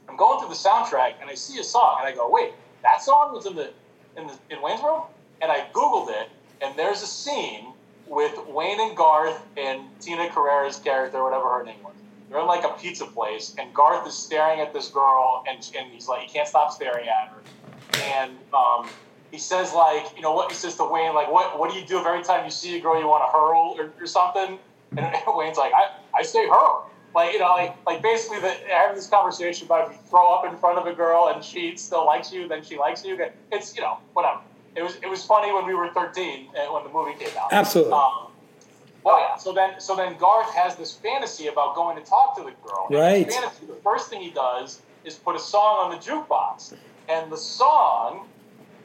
[0.10, 2.54] I'm going through the soundtrack and I see a song and I go, wait,
[2.84, 3.72] that song was in the
[4.16, 5.04] in the in Wayne's World,
[5.42, 6.30] and I googled it
[6.62, 7.74] and there's a scene
[8.08, 11.94] with Wayne and Garth and Tina Carrere's character, whatever her name was.
[12.30, 15.92] They're in like a pizza place, and Garth is staring at this girl, and, and
[15.92, 18.02] he's like, he can't stop staring at her.
[18.04, 18.90] And um,
[19.32, 20.52] he says, like, you know what?
[20.52, 22.78] He says to Wayne, like, what what do you do if every time you see
[22.78, 24.60] a girl you want to hurl or, or something?
[24.98, 26.90] And Wayne's like, I, I say hurl.
[27.16, 30.46] Like, you know, like, like basically the, having this conversation about if you throw up
[30.52, 33.18] in front of a girl and she still likes you, then she likes you.
[33.52, 34.42] It's, you know, whatever.
[34.76, 37.52] It was, it was funny when we were 13 and when the movie came out.
[37.52, 37.94] Absolutely.
[37.94, 38.28] Um,
[39.04, 39.38] well, yeah.
[39.38, 42.88] So then, so then Garth has this fantasy about going to talk to the girl.
[42.92, 43.32] Right.
[43.32, 46.76] Fantasy, the first thing he does is put a song on the jukebox,
[47.08, 48.28] and the song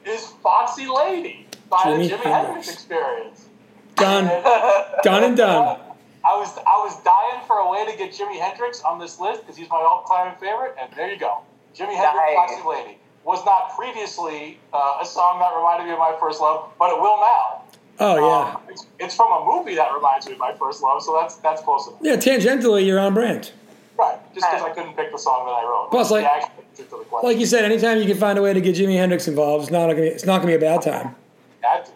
[0.05, 2.23] is "Foxy Lady" by Jimi the Jimi.
[2.23, 3.49] Hendrix Experience.
[3.95, 4.25] Done.
[5.03, 5.79] Done and done.
[6.25, 9.41] I was I was dying for a way to get Jimi Hendrix on this list
[9.41, 11.39] because he's my all-time favorite, and there you go,
[11.75, 12.35] Jimi Hendrix, Nice.
[12.35, 16.69] "Foxy Lady." Was not previously uh, a song that reminded me of my first love,
[16.77, 17.61] but it will now.
[17.99, 18.55] Oh yeah.
[18.55, 21.35] Um, it's, it's from a movie that reminds me of my first love, so that's
[21.37, 21.99] that's close enough.
[22.01, 22.15] Yeah.
[22.17, 23.51] Tangentially, you're on brand.
[23.97, 25.89] Right, just because I couldn't pick the song that I wrote.
[25.91, 27.15] Plus, like- The actual answer to the.
[27.27, 29.71] Like you said, anytime you can find a way to get Jimi Hendrix involved, it's
[29.71, 31.15] not gonna be, it's not gonna be a bad time.
[31.61, 31.91] had to,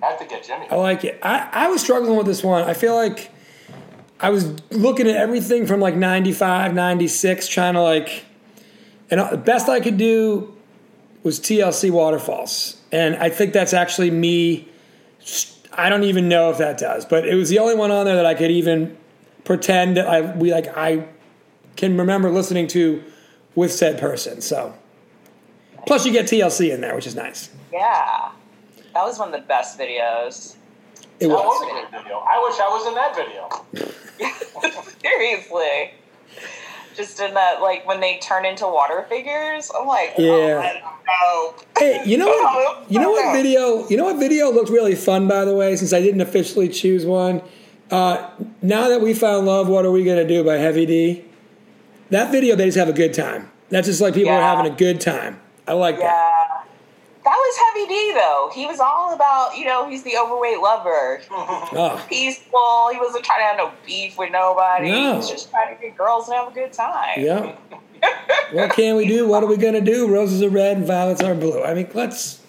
[0.00, 0.70] had to get Jimi.
[0.72, 1.18] I like it.
[1.22, 2.62] I, I was struggling with this one.
[2.62, 3.30] I feel like
[4.20, 8.24] I was looking at everything from like 95, 96, trying to like,
[9.10, 10.56] and uh, the best I could do
[11.22, 12.80] was TLC Waterfalls.
[12.90, 14.68] And I think that's actually me.
[15.72, 18.16] I don't even know if that does, but it was the only one on there
[18.16, 18.96] that I could even
[19.44, 21.06] pretend that I we like I
[21.76, 23.02] can remember listening to
[23.54, 24.40] with said person.
[24.40, 24.74] So
[25.86, 27.50] plus you get TLC in there, which is nice.
[27.72, 28.30] Yeah.
[28.94, 30.56] That was one of the best videos.
[31.20, 31.44] It that was.
[31.44, 32.18] was a great video.
[32.18, 34.84] I wish I was in that video.
[35.02, 35.94] Seriously.
[36.96, 40.80] Just in that, like, when they turn into water figures, I'm like, Yeah.
[41.22, 42.86] oh, Hey, you know what?
[42.90, 43.86] You know what video?
[43.88, 45.76] You know what video looked really fun, by the way.
[45.76, 47.42] Since I didn't officially choose one,
[47.90, 48.30] uh,
[48.62, 51.24] now that we found love, what are we gonna do by Heavy D?
[52.10, 53.50] That video, they just have a good time.
[53.70, 55.38] That's just like people are having a good time.
[55.66, 56.06] I like Yeah.
[56.06, 56.37] that.
[57.28, 58.50] That was Heavy D, though.
[58.54, 61.20] He was all about, you know, he's the overweight lover.
[61.30, 62.88] Oh, Peaceful.
[62.90, 64.90] He wasn't trying to have no beef with nobody.
[64.90, 65.10] No.
[65.12, 67.18] He was just trying to get girls and have a good time.
[67.18, 67.54] yeah.
[68.52, 69.28] what can we do?
[69.28, 70.08] What are we gonna do?
[70.10, 71.62] Roses are red, and violets are blue.
[71.62, 72.40] I mean, let's.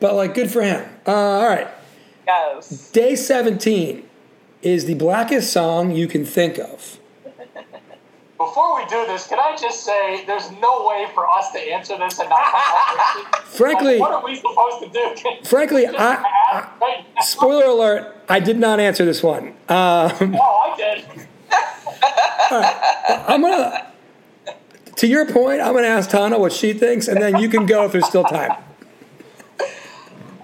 [0.00, 0.88] But like, good for him.
[1.06, 1.68] Uh, all right.
[2.26, 2.90] Yes.
[2.90, 4.08] Day 17
[4.62, 6.98] is the blackest song you can think of.
[8.36, 11.96] Before we do this, can I just say there's no way for us to answer
[11.96, 13.42] this and not come up with it?
[13.44, 15.14] Frankly, Like, what are we supposed to do?
[15.48, 19.48] Frankly, just I, right spoiler alert, I did not answer this one.
[19.68, 21.04] Um, Oh, I did.
[23.28, 23.92] I'm gonna,
[24.96, 27.84] to your point, I'm gonna ask Tana what she thinks, and then you can go
[27.84, 28.52] if there's still time.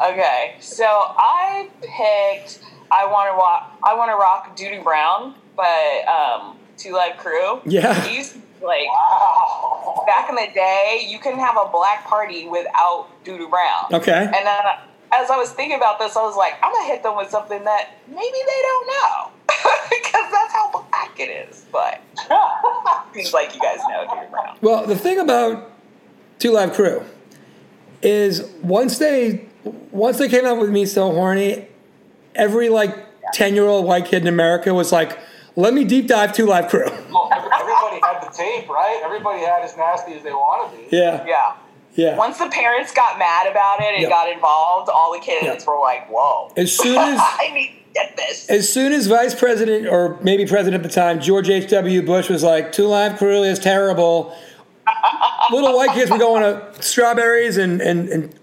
[0.02, 2.60] Okay, so I picked
[2.90, 7.16] I want to rock I want to rock Doo Doo Brown by um, Two Live
[7.18, 7.60] Crew.
[7.66, 7.94] Yeah.
[8.06, 10.04] He's like Wow.
[10.06, 13.86] back in the day, you couldn't have a black party without Doo Doo Brown.
[13.92, 14.12] Okay.
[14.24, 14.64] And then
[15.12, 17.62] as I was thinking about this, I was like, I'm gonna hit them with something
[17.64, 19.30] that maybe they don't know
[19.90, 21.66] because that's how black it is.
[21.72, 22.00] But
[23.14, 24.56] seems like you guys know Doo Doo Brown.
[24.62, 25.70] Well, the thing about
[26.38, 27.02] Two Live Crew
[28.02, 29.46] is once they
[29.90, 31.66] once they came out with me so horny,
[32.34, 32.96] every like
[33.32, 35.18] ten year old white kid in America was like,
[35.56, 39.00] "Let me deep dive Two Live Crew." Well, everybody had the tape, right?
[39.04, 40.96] Everybody had as nasty as they wanted to be.
[40.96, 41.52] Yeah, Yeah.
[41.94, 42.16] yeah.
[42.16, 44.08] Once the parents got mad about it and Yeah.
[44.08, 45.58] got involved, all the kids Yeah.
[45.70, 48.48] were like, "Whoa." As soon as I need get this.
[48.48, 52.02] As soon as Vice President, or maybe President at the time, George H.W.
[52.02, 54.32] Bush was like, Two Live Crew is terrible.
[55.50, 58.34] Little white kids were going to Strawberries and, and, and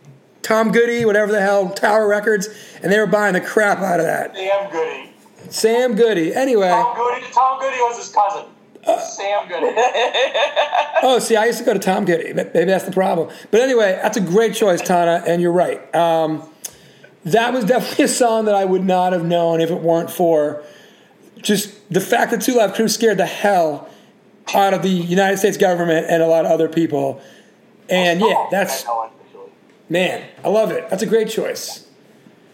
[0.42, 2.50] Tom Goody, whatever the hell, Tower Records,
[2.84, 4.34] and they were buying the crap out of that.
[4.34, 5.14] Damn Goody.
[5.50, 6.34] Sam Goody.
[6.34, 6.70] Anyway.
[6.70, 7.26] Tom Goody.
[7.32, 8.46] Tom Goody was his cousin.
[8.86, 9.76] Uh, Sam Goody.
[11.04, 12.34] Oh, see, I used to go to Tom Goody.
[12.34, 13.30] Maybe that's the problem.
[13.52, 15.94] But anyway, that's a great choice, Tana, and you're right.
[15.96, 16.42] Um,
[17.26, 20.64] that was definitely a song that I would not have known if it weren't for
[21.40, 23.90] just the fact that Two Live Crew scared the hell
[24.56, 27.22] out of the United States government and a lot of other people.
[27.90, 29.52] And yeah, that's it, actually.
[29.90, 30.90] man, I love it.
[30.90, 31.87] That's a great choice.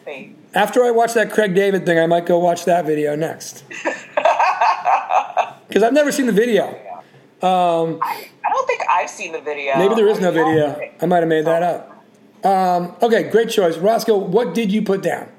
[0.06, 0.40] Thanks.
[0.54, 3.64] After I watch that Craig David thing, I might go watch that video next.
[5.74, 6.66] Because I've never seen the video.
[7.42, 9.76] I don't think I've seen the video.
[9.76, 10.80] Maybe there is no video.
[11.02, 12.46] I might have made that up.
[12.46, 13.78] Um, okay, great choice.
[13.78, 15.30] Roscoe, what did you put down?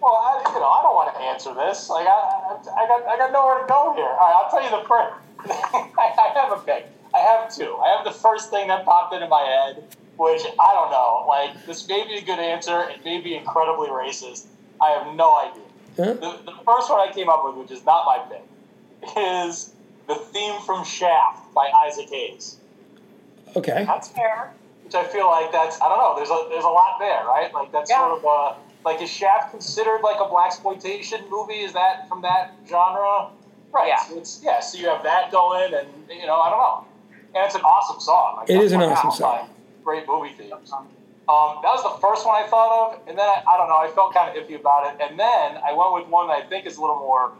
[0.00, 1.88] Well, I, you know, I don't want to answer this.
[1.88, 4.04] Like, I, I, I got, I got nowhere to go here.
[4.04, 5.14] All right, I'll tell you the first.
[5.98, 6.88] I, I have a pick.
[7.14, 7.76] I have two.
[7.76, 11.24] I have the first thing that popped into my head, which I don't know.
[11.28, 12.82] Like, this may be a good answer.
[12.90, 14.46] It may be incredibly racist.
[14.80, 15.62] I have no idea.
[15.96, 16.14] Huh?
[16.14, 18.44] The, the first one I came up with, which is not my pick,
[19.16, 19.72] is
[20.08, 22.56] the theme from Shaft by Isaac Hayes.
[23.56, 23.84] Okay.
[23.86, 24.52] That's fair.
[24.84, 26.14] which I feel like that's I don't know.
[26.16, 27.52] There's a there's a lot there, right?
[27.52, 27.98] Like that's Yeah.
[27.98, 28.56] sort of a
[28.88, 31.60] like is Shaft considered like a blaxploitation movie?
[31.60, 33.28] Is that from that genre?
[33.72, 33.88] Right.
[33.88, 34.02] Yeah.
[34.04, 34.60] So it's yeah.
[34.60, 36.84] So you have that going, and you know I don't know,
[37.34, 38.36] and it's an awesome song.
[38.38, 39.48] Like, It that's is an awesome my song.
[39.84, 40.72] Great movie themes.
[40.72, 43.76] Um, that was the first one I thought of, and then I, I don't know.
[43.78, 46.42] I felt kind of iffy about it, and then I went with one that I
[46.46, 47.32] think is a little more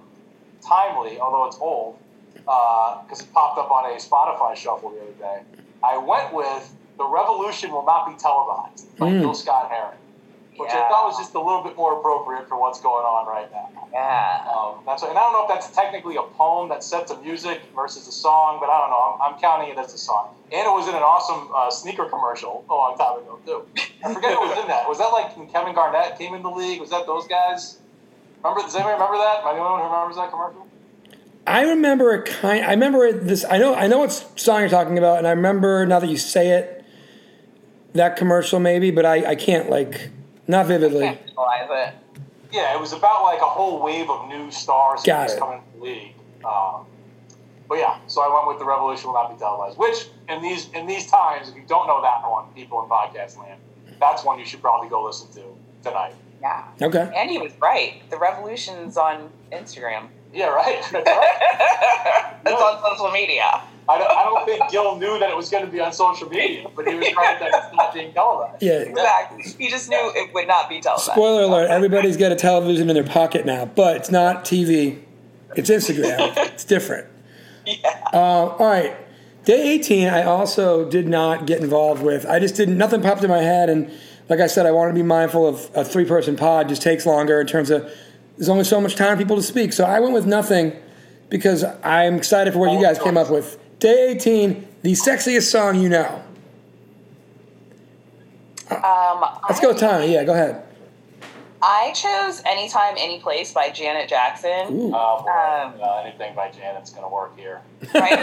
[0.60, 1.98] timely, although it's old,
[2.34, 5.42] because it popped up on a Spotify shuffle the other day.
[5.84, 9.20] I went with "The Revolution Will Not Be Televised" by Mm.
[9.20, 9.96] Gil Scott-Heron,
[10.56, 13.50] which I thought was just a little bit more appropriate for what's going on right
[13.50, 13.88] now.
[13.92, 14.44] Yeah.
[14.52, 17.62] Um, that's and I don't know if that's technically a poem that set to music
[17.74, 19.16] versus a song, but I don't know.
[19.16, 20.34] I'm, I'm counting it as a song.
[20.52, 23.64] And it was in an awesome uh, sneaker commercial a long time ago too.
[24.04, 24.88] I forget who was in that.
[24.88, 26.80] Was that like when Kevin Garnett came in the league?
[26.80, 27.78] Was that those guys?
[28.44, 28.60] Remember?
[28.60, 29.40] Does anybody remember that?
[29.40, 30.66] Am I the only one who remembers that commercial?
[31.46, 32.64] I remember a kind.
[32.64, 33.44] I remember this.
[33.48, 33.74] I know.
[33.74, 36.84] I know what song you're talking about, and I remember now that you say it,
[37.94, 40.10] that commercial maybe, but I, I can't like
[40.48, 41.02] not vividly.
[41.02, 41.20] Can't
[41.70, 41.94] it.
[42.52, 45.38] Yeah, it was about like a whole wave of new stars Got it.
[45.38, 46.14] coming to the league.
[46.44, 46.84] Um,
[47.68, 49.78] but yeah, so I went with the Revolution will not be televised.
[49.78, 53.38] Which in these in these times, if you don't know that one, people in podcast
[53.38, 53.58] land,
[53.98, 55.42] that's one you should probably go listen to
[55.82, 56.14] tonight.
[56.42, 56.64] Yeah.
[56.82, 57.10] Okay.
[57.16, 58.02] And he was right.
[58.10, 60.08] The revolution's on Instagram.
[60.34, 60.82] Yeah, right.
[60.92, 62.38] That's right.
[62.44, 63.62] It's on social media.
[63.92, 66.28] I don't, I don't think Gil knew that it was going to be on social
[66.28, 68.62] media, but he was right that it's not being televised.
[68.62, 68.80] Yeah.
[68.80, 69.42] Exactly.
[69.58, 71.12] He just knew it would not be televised.
[71.12, 75.02] Spoiler alert: Everybody's got a television in their pocket now, but it's not TV.
[75.56, 76.34] It's Instagram.
[76.36, 77.08] it's different.
[77.66, 78.00] Yeah.
[78.12, 78.96] Uh, all right.
[79.44, 82.24] Day 18, I also did not get involved with.
[82.26, 83.68] I just didn't, nothing popped in my head.
[83.68, 83.90] And
[84.28, 87.06] like I said, I want to be mindful of a three person pod just takes
[87.06, 87.90] longer in terms of
[88.36, 89.72] there's only so much time for people to speak.
[89.72, 90.76] So I went with nothing
[91.28, 93.58] because I'm excited for what you guys came up with.
[93.82, 96.22] Day 18, the sexiest song you know.
[98.70, 100.06] Um, Let's go, Tana.
[100.06, 100.62] Yeah, go ahead.
[101.60, 104.68] I chose Anytime, Anyplace by Janet Jackson.
[104.70, 104.92] Ooh.
[104.94, 105.30] Oh, boy.
[105.30, 107.60] Um, Uh, anything by Janet's going to work here.
[107.92, 108.22] Right?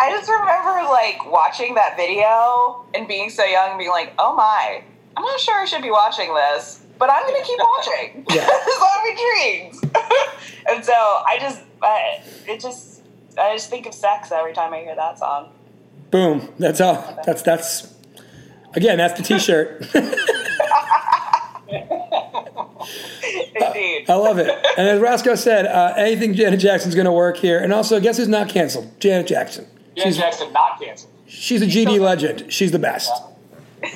[0.00, 4.34] I just remember like watching that video and being so young and being like, oh
[4.34, 4.82] my,
[5.14, 8.24] I'm not sure I should be watching this, but I'm going to keep watching.
[8.34, 8.46] Yeah.
[8.64, 9.94] so I'm intrigued.
[10.70, 12.97] and so I just, I, it just,
[13.38, 15.52] I just think of sex every time I hear that song.
[16.10, 16.52] Boom.
[16.58, 16.94] That's all.
[17.24, 17.94] That's, that's,
[18.74, 19.86] again, that's the t shirt.
[23.54, 24.08] Indeed.
[24.08, 24.48] I love it.
[24.76, 27.58] And as Roscoe said, uh, anything Janet Jackson's going to work here.
[27.58, 28.98] And also, guess who's not canceled?
[29.00, 29.66] Janet Jackson.
[29.96, 31.12] Janet She's, Jackson not canceled.
[31.26, 32.52] she's a GD legend.
[32.52, 33.12] She's the best.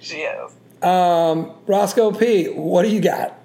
[0.00, 0.52] she is.
[0.82, 3.38] Um, Roscoe P, what do you got?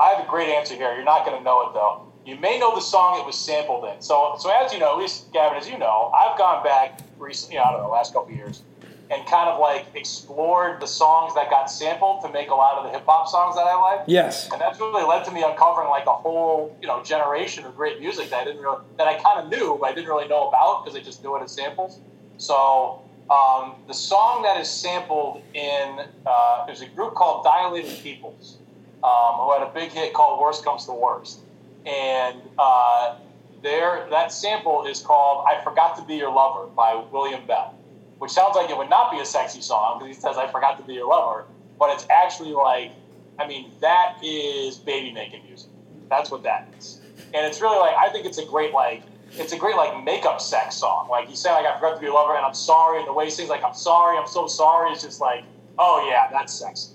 [0.00, 0.94] I have a great answer here.
[0.94, 2.07] You're not going to know it though.
[2.28, 4.02] You may know the song it was sampled in.
[4.02, 7.56] So, so as you know, at least Gavin, as you know, I've gone back recently.
[7.56, 8.64] I don't know, last couple of years,
[9.10, 12.84] and kind of like explored the songs that got sampled to make a lot of
[12.84, 14.04] the hip hop songs that I like.
[14.08, 14.52] Yes.
[14.52, 17.98] And that's really led to me uncovering like a whole, you know, generation of great
[17.98, 20.48] music that I didn't really, that I kind of knew, but I didn't really know
[20.48, 22.00] about because I just knew it as samples.
[22.36, 28.58] So um, the song that is sampled in uh, there's a group called Dilated Peoples
[29.02, 31.40] um, who had a big hit called "Worst Comes to Worst,"
[31.88, 33.16] and uh,
[33.62, 37.74] there that sample is called "I Forgot to Be Your Lover" by William Bell,
[38.18, 40.78] which sounds like it would not be a sexy song because he says "I forgot
[40.78, 41.46] to be your lover,"
[41.78, 42.92] but it's actually like
[43.38, 45.70] I mean, that is baby making music.
[46.10, 47.00] That's what that is.
[47.34, 50.40] And it's really like I think it's a great like it's a great like makeup
[50.40, 51.08] sex song.
[51.08, 53.12] Like he's saying like I forgot to be your lover and I'm sorry, and the
[53.12, 54.92] way he sings like I'm sorry, I'm so sorry.
[54.92, 55.44] It's just like
[55.78, 56.92] oh yeah, that's sexy.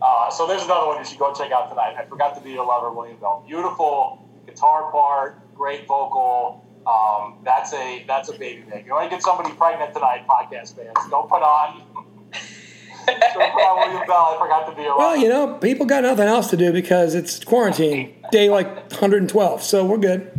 [0.00, 1.94] Uh, so there's another one you should go check out tonight.
[1.98, 3.44] I forgot to be your lover, William Bell.
[3.46, 6.64] Beautiful guitar part, great vocal.
[6.86, 8.86] Um, that's a that's a baby maker.
[8.86, 10.94] You want to get somebody pregnant tonight, podcast fans?
[11.10, 11.82] Don't put on.
[13.06, 14.16] don't put on William Bell.
[14.16, 15.20] I forgot to be your Well, lover.
[15.20, 19.84] you know, people got nothing else to do because it's quarantine day like 112, so
[19.84, 20.30] we're good.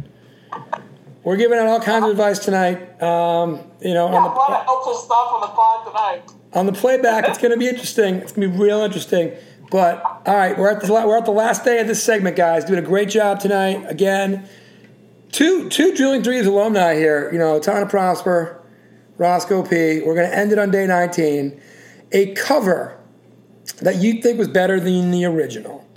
[1.23, 3.01] We're giving out all kinds of advice tonight.
[3.03, 6.31] Um, you know, Yeah, a on lot the, of helpful stuff on the pod tonight.
[6.53, 8.15] on the playback, it's going to be interesting.
[8.15, 9.33] It's going to be real interesting.
[9.69, 12.65] But all right, we're at the we're at the last day of this segment, guys.
[12.65, 13.83] Doing a great job tonight.
[13.87, 14.47] Again,
[15.31, 17.31] two two drilling threes alumni here.
[17.31, 18.61] You know, Tana Prosper,
[19.17, 20.01] Roscoe P.
[20.01, 21.61] We're going to end it on day 19.
[22.11, 22.97] A cover
[23.81, 25.87] that you think was better than the original.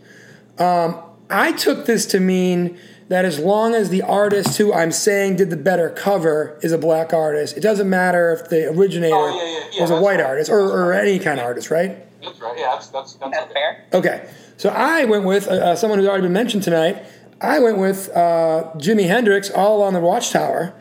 [0.58, 5.36] Um, I took this to mean that as long as the artist who I'm saying
[5.36, 9.36] did the better cover is a black artist, it doesn't matter if the originator Oh,
[9.36, 10.26] yeah, yeah, yeah, was a white right.
[10.26, 12.06] artist or, or any kind of artist, right?
[12.22, 12.58] That's right.
[12.58, 13.54] Yeah, that's that's that's, That's okay.
[13.54, 13.86] fair.
[13.92, 17.04] Okay, so I went with uh, uh, someone who's already been mentioned tonight.
[17.40, 20.74] I went with uh, Jimi Hendrix, All Along the Watchtower,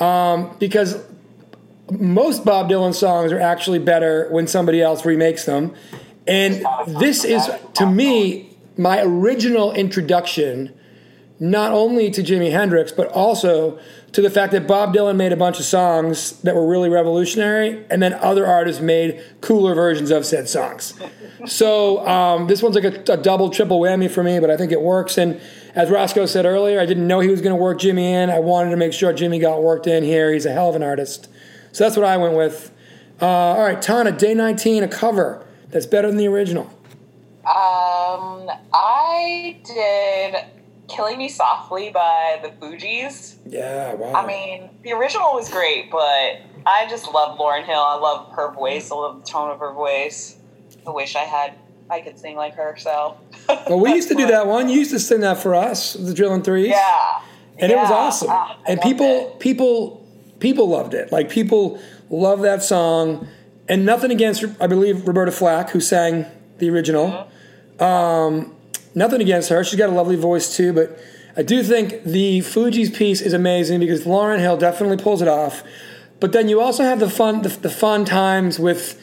[0.00, 0.98] um, because
[1.90, 5.74] most Bob Dylan songs are actually better when somebody else remakes them.
[6.26, 10.72] And this is, to me, my original introduction
[11.40, 13.78] not only to Jimi Hendrix, but also
[14.12, 17.84] to the fact that Bob Dylan made a bunch of songs that were really revolutionary,
[17.90, 20.94] and then other artists made cooler versions of said songs.
[21.46, 24.70] So um, this one's like a, a double, triple whammy for me, but I think
[24.70, 25.18] it works.
[25.18, 25.40] And
[25.74, 28.30] as Roscoe said earlier, I didn't know he was going to work Jimi in.
[28.30, 30.32] I wanted to make sure Jimi got worked in here.
[30.32, 31.28] He's a hell of an artist.
[31.72, 32.70] So that's what I went with.
[33.20, 36.66] Uh, all right, Tana, day 19, a cover that's better than the original.
[37.44, 40.36] Um, I did
[40.88, 43.36] "Killing Me Softly" by the Fugees.
[43.46, 44.12] Yeah, wow.
[44.14, 47.80] I mean, the original was great, but I just love Lauryn Hill.
[47.80, 48.90] I love her voice.
[48.90, 50.36] I love the tone of her voice.
[50.86, 51.54] I wish I had,
[51.90, 52.76] I could sing like her.
[52.78, 53.16] So.
[53.48, 54.68] well, we used to do that one.
[54.68, 56.68] You used to sing that for us, the Drilling Threes.
[56.68, 57.20] Yeah.
[57.58, 58.28] and it was awesome.
[58.30, 59.40] Ah, and people, it.
[59.40, 60.06] people,
[60.40, 61.12] people loved it.
[61.12, 61.80] Like people
[62.10, 63.28] love that song.
[63.68, 66.26] And nothing against, I believe, Roberta Flack, who sang
[66.58, 67.28] the original.
[67.80, 68.54] Um,
[68.94, 69.62] nothing against her.
[69.64, 70.72] She's got a lovely voice too.
[70.72, 70.98] But
[71.36, 75.62] I do think the Fugees' piece is amazing because Lauryn Hill definitely pulls it off.
[76.20, 79.00] But then you also have the fun, the, the fun times with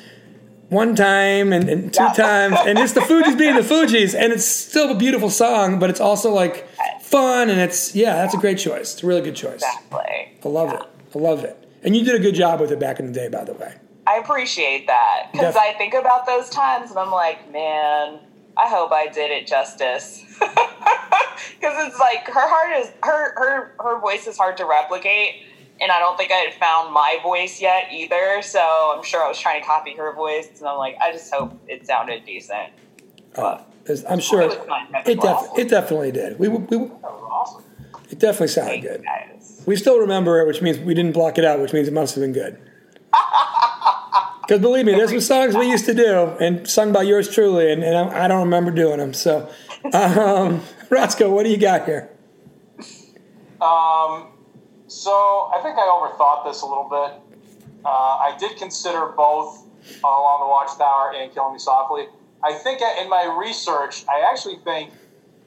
[0.69, 2.13] one time and, and two Yeah.
[2.13, 5.89] times, and it's the Fugees being the Fugees, and it's still a beautiful song, but
[5.89, 6.65] it's also like
[7.01, 8.93] fun, and it's yeah, that's a great choice.
[8.93, 9.55] It's a really good choice.
[9.55, 10.37] Exactly.
[10.43, 10.81] I love it.
[11.13, 11.57] I love it.
[11.83, 13.73] And you did a good job with it back in the day, by the way.
[14.07, 18.19] I appreciate that because I think about those times and I'm like, man,
[18.61, 20.23] I hope I did it justice.
[21.59, 25.43] Because it's like her heart is her her her voice is hard to replicate,
[25.79, 28.41] and I don't think I had found my voice yet either.
[28.41, 28.59] So
[28.95, 31.53] I'm sure I was trying to copy her voice, and I'm like, I just hope
[31.67, 32.69] it sounded decent.
[33.35, 33.61] Uh,
[34.09, 34.87] I'm sure It it, was fun.
[35.05, 36.37] it, def- it definitely did.
[36.39, 37.63] We, we, awesome.
[38.09, 39.03] it definitely sounded Thank you good.
[39.03, 39.63] guys.
[39.65, 42.15] We still remember it, which means we didn't block it out, which means it must
[42.15, 42.57] have been good.
[44.41, 47.71] Because believe me, there's some songs we used to do and sung by yours truly,
[47.71, 49.13] and, and I, I don't remember doing them.
[49.13, 49.49] So,
[49.93, 52.09] um, Roscoe, what do you got here?
[53.61, 54.27] Um,
[54.87, 55.11] so
[55.55, 57.39] I think I overthought this a little bit.
[57.85, 59.65] Uh, I did consider both
[60.03, 62.05] Along the Watchtower and Killing Me Softly.
[62.43, 64.91] I think in my research, I actually think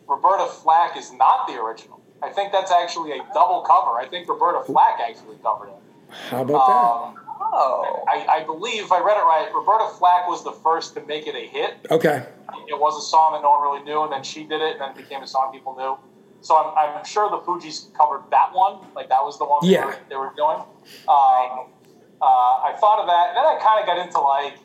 [0.09, 2.01] Roberta Flack is not the original.
[2.23, 3.99] I think that's actually a double cover.
[3.99, 5.75] I think Roberta Flack actually covered it.
[6.31, 10.43] How about Um, Oh, I, I believe, if I read it right, Roberta Flack was
[10.43, 11.77] the first to make it a hit.
[11.91, 12.27] Okay.
[12.69, 14.81] It was a song that no one really knew, and then she did it, and
[14.81, 15.97] then it became a song people knew.
[16.41, 18.87] So I'm, I'm sure the Fugees covered that one.
[18.95, 20.59] Like that was the one they, were, they were doing.
[21.09, 21.73] Um,
[22.21, 24.59] uh, I thought of that, and then I kind of got into like,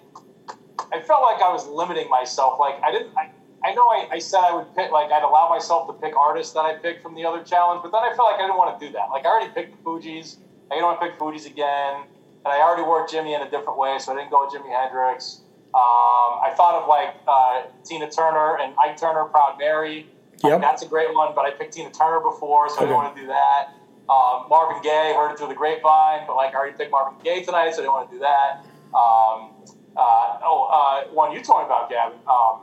[0.91, 2.59] I felt like I was limiting myself.
[2.59, 3.15] Like I didn't.
[3.15, 3.31] I,
[3.63, 6.53] I know I, I said I would pick, like I'd allow myself to pick artists
[6.53, 8.79] that I picked from the other challenge, but then I felt like I didn't want
[8.79, 9.09] to do that.
[9.11, 10.37] Like I already picked the Fugees.
[10.71, 12.03] I don't want to pick Fugees again,
[12.49, 14.69] and I already worked Jimi in a different way, so I didn't go with Jimi
[14.73, 15.41] Hendrix.
[15.73, 20.07] Um, I thought of like uh, Tina Turner and Ike Turner, Proud Mary.
[20.43, 20.61] Yep.
[20.61, 22.85] that's a great one, but I picked Tina Turner before, so I Okay.
[22.85, 23.67] didn't want to do that.
[24.09, 27.43] Um, Marvin Gaye, heard it through the grapevine, but like I already picked Marvin Gaye
[27.43, 28.65] tonight, so I didn't want to do that.
[28.95, 29.51] Um,
[29.95, 32.17] uh, oh, uh, one you told me about, Gavin.
[32.27, 32.61] Um,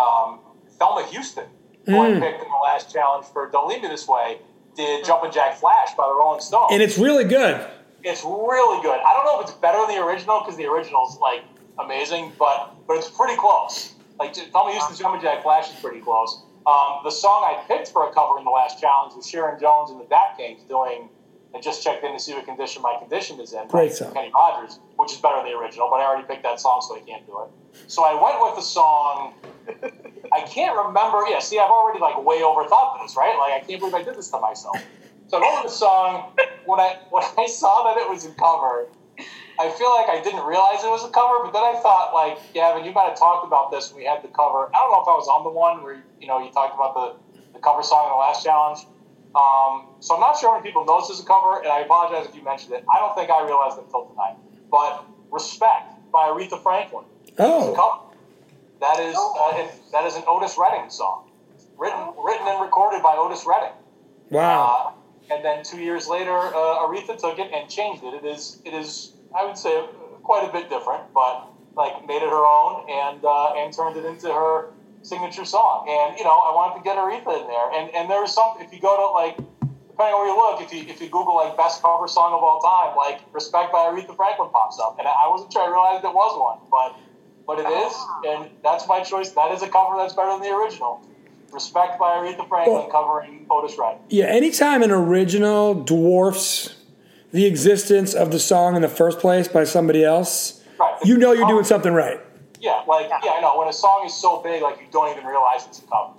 [0.00, 0.40] um,
[0.78, 1.46] Thelma Houston,
[1.86, 2.20] who I Mm.
[2.20, 4.38] picked in the last challenge for "Don't Leave Me This Way,"
[4.76, 6.68] did "Jumpin' Jack Flash" by the Rolling Stones.
[6.70, 7.66] And it's really good.
[8.06, 9.00] It's really good.
[9.00, 11.42] I don't know if it's better than the original because the original's like
[11.80, 13.94] amazing, but but it's pretty close.
[14.18, 16.42] Like, Tommy Houston's Jumpin' Jack Flash is pretty close.
[16.66, 19.90] Um, the song I picked for a cover in the last challenge was Sharon Jones
[19.90, 21.10] and the Dap-Kings doing.
[21.54, 23.68] I just checked in to see what condition my condition is in.
[23.68, 24.14] Great song.
[24.14, 26.96] Kenny Rogers, which is better than the original, but I already picked that song, so
[26.96, 27.90] I can't do it.
[27.90, 29.34] So I went with the song.
[30.32, 31.24] I can't remember.
[31.28, 33.36] Yeah, see, I've already like way overthought this, right?
[33.38, 34.76] Like, I can't believe I did this to myself.
[35.28, 36.32] So I went with the song.
[36.64, 38.88] When I when I saw that it was a cover,
[39.58, 42.38] I feel like I didn't realize it was a cover, but then I thought, like,
[42.52, 44.68] Gavin, you might have talked about this when we had the cover.
[44.74, 46.94] I don't know if I was on the one where you know you talked about
[46.94, 47.06] the,
[47.54, 48.80] the cover song in the last challenge.
[49.34, 51.80] Um, so I'm not sure how many people know this is a cover, and I
[51.80, 52.84] apologize if you mentioned it.
[52.92, 54.36] I don't think I realized it until tonight.
[54.70, 57.04] But "Respect" by Aretha Franklin.
[57.28, 58.02] is a Oh, cover.
[58.80, 61.30] That is uh, and that is an Otis Redding song,
[61.78, 63.72] written written and recorded by Otis Redding.
[64.30, 64.92] wow.
[64.92, 64.95] Uh,
[65.30, 68.14] and then two years later, uh, Aretha took it and changed it.
[68.14, 69.84] It is, it is, I would say,
[70.22, 74.04] quite a bit different, but like made it her own and uh, and turned it
[74.04, 74.72] into her
[75.02, 75.86] signature song.
[75.88, 77.70] And you know, I wanted to get Aretha in there.
[77.72, 78.58] And and there was some.
[78.58, 79.36] If you go to like,
[79.90, 82.42] depending on where you look, if you if you Google like best cover song of
[82.42, 84.98] all time, like "Respect" by Aretha Franklin pops up.
[84.98, 86.98] And I wasn't sure I realized it was one, but
[87.46, 87.94] but it is,
[88.26, 89.30] and that's my choice.
[89.30, 91.06] That is a cover that's better than the original.
[91.60, 94.00] Respect by Aretha Franklin Well- covering Otis Redding.
[94.10, 96.76] Yeah, anytime an original dwarfs
[97.32, 100.94] the existence of the song in the first place by somebody else, Right.
[101.02, 102.20] you know you're doing something right.
[102.60, 103.56] Yeah, like yeah, I know.
[103.58, 106.12] When a song is so big, like you don't even realize it's a cover.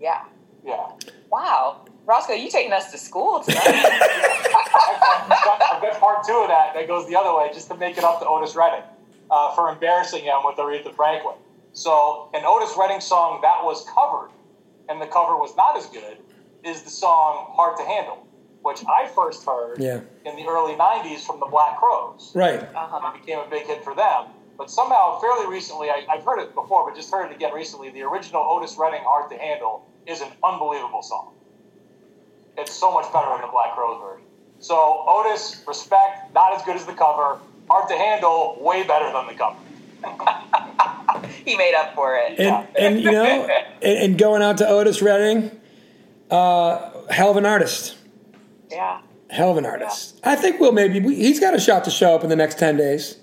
[0.00, 0.22] Yeah.
[0.64, 0.86] Yeah,
[1.30, 1.82] Wow.
[2.06, 3.62] Roscoe, you taking us to school tonight?
[3.66, 7.76] I've got, I've got part two of that that goes the other way, just to
[7.76, 8.82] make it up to Otis Redding
[9.30, 11.36] uh, for embarrassing him with Aretha Franklin.
[11.72, 14.30] So, an Otis Redding song that was covered,
[14.90, 16.18] and the cover was not as good,
[16.64, 18.26] is the song "Hard to Handle,"
[18.62, 20.00] which I first heard Yeah.
[20.26, 22.32] in the early '90s from the Black Crowes.
[22.34, 22.60] Right.
[22.62, 23.12] uh-huh.
[23.14, 24.26] it became a big hit for them.
[24.58, 27.88] But somehow, fairly recently, I, I've heard it before, but just heard it again recently.
[27.90, 31.32] The original Otis Redding "Hard to Handle" is an unbelievable song.
[32.58, 34.26] It's so much better than the Black Crowes version.
[34.58, 37.38] So Otis, respect, not as good as the cover.
[37.70, 39.56] Hard to handle, way better than the cover.
[41.44, 42.38] He made up for it.
[42.38, 43.24] And, and you know,
[43.82, 45.50] and, and going out to Otis Redding,
[46.30, 47.96] uh, hell of an artist.
[48.70, 49.00] yeah.
[49.30, 50.18] Hell of an artist.
[50.24, 52.58] I think we'll maybe, we, he's got a shot to show up in the next
[52.58, 53.16] 10 days.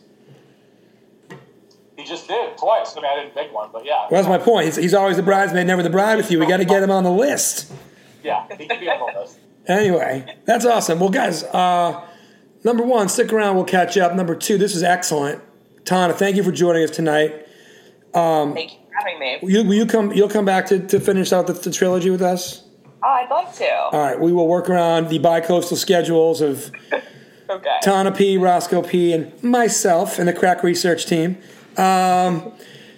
[1.98, 2.94] He just did twice.
[2.96, 4.66] I mean, I didn't pick one, but yeah, Well, that's my point.
[4.68, 6.40] He's, he's always the bridesmaid, never the bride with you.
[6.40, 7.72] We got to get him on the list.
[8.24, 9.40] yeah, he could be on the list.
[9.68, 11.00] Anyway, that's awesome.
[11.00, 12.06] Well, guys, uh,
[12.64, 13.56] number one, stick around.
[13.56, 14.14] We'll catch up.
[14.16, 15.42] Number two, this is excellent.
[15.84, 17.47] Tana, thank you for joining us tonight.
[18.14, 19.40] Thank you for having me.
[19.42, 20.12] Will you, will you come?
[20.12, 22.64] You'll come back to, to finish out the, the trilogy with us.
[23.04, 23.72] Oh, I'd love to.
[23.72, 26.72] All right, we will work around the bi-coastal schedules of
[27.50, 27.78] Okay.
[27.82, 31.38] Tana P, Roscoe P, and myself and the crack research team.
[31.78, 32.52] Um,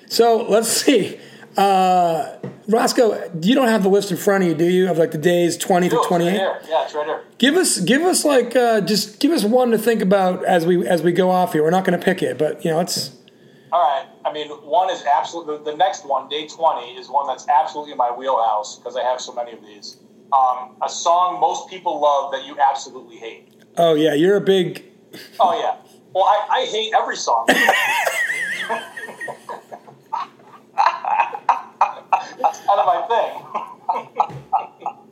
[0.08, 1.20] so let's see.
[1.56, 2.38] Uh,
[2.68, 4.90] Roscoe, you don't have the list in front of you, do you?
[4.90, 7.24] Of like the days twenty to twenty right Yeah, it's right here.
[7.38, 10.88] Give us, give us like, uh, just give us one to think about as we
[10.88, 11.64] as we go off here.
[11.64, 13.12] We're not going to pick it, but you know, it's
[13.72, 14.08] All right.
[14.30, 17.98] I mean, one is absolutely the next one, day twenty, is one that's absolutely in
[17.98, 19.98] my wheelhouse because I have so many of these.
[20.32, 23.50] Um, a song most people love that you absolutely hate.
[23.78, 24.86] oh yeah, you're a big
[25.40, 25.78] Oh yeah.
[26.14, 27.46] Well, I, I hate every song.
[27.48, 27.66] that's
[32.66, 33.32] kind of my thing.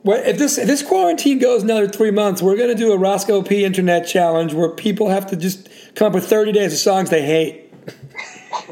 [0.04, 2.96] Well, if this if this quarantine goes another three months, we're going to do a
[2.96, 6.78] Roscoe P Internet challenge where people have to just come up with thirty days of
[6.78, 7.67] songs they hate.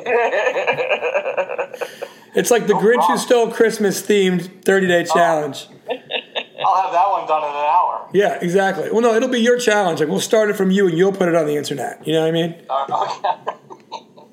[2.34, 5.68] it's like the Grinch Who Stole Christmas themed thirty day challenge.
[5.88, 8.08] I'll have that one done in an hour.
[8.12, 8.90] Yeah, exactly.
[8.90, 10.00] Well, no, it'll be your challenge.
[10.00, 12.06] Like we'll start it from you, and you'll put it on the internet.
[12.06, 12.54] You know what I mean?
[12.68, 13.52] Uh, okay.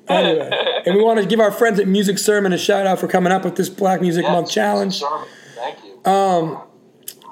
[0.06, 0.50] Anyway,
[0.84, 3.32] and we want to give our friends at Music Sermon a shout out for coming
[3.32, 4.98] up with this Black Music Month challenge.
[4.98, 5.98] Sherman, Thank you.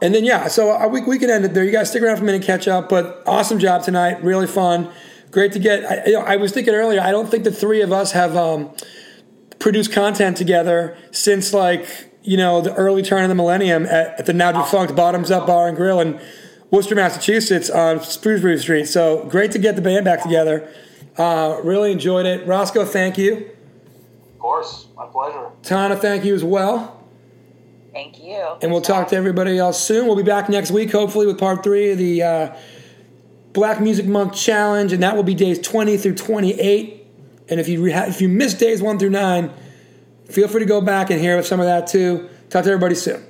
[0.02, 1.62] And then yeah, so uh, we, we can end it there.
[1.62, 2.88] You guys stick around for a minute, catch up.
[2.88, 4.90] But awesome job tonight, really fun,
[5.32, 5.84] great to get.
[5.84, 8.36] I, you know, I was thinking earlier, I don't think the three of us have
[8.36, 8.70] um,
[9.58, 14.26] produced content together since like you know the early turn of the millennium at, at
[14.26, 16.20] the now defunct Bottoms Up Bar and Grill in
[16.70, 18.86] Worcester, Massachusetts on Shrewsbury Street.
[18.86, 20.72] So great to get the band back together.
[21.18, 22.46] Uh, really enjoyed it.
[22.46, 23.50] Roscoe, thank you.
[24.32, 24.86] of course.
[24.96, 25.50] My pleasure.
[25.62, 27.02] Tana, thank you as well.
[27.92, 28.56] Thank you.
[28.62, 30.06] And we'll talk to everybody else soon.
[30.06, 32.56] We'll be back next week, hopefully, with part three of the uh,
[33.52, 37.06] Black Music Month Challenge, and that will be days 20 through 28.
[37.48, 39.52] And if you if you missed days one through nine,
[40.30, 42.28] feel free to go back and hear some of that too.
[42.48, 43.22] Talk to everybody soon.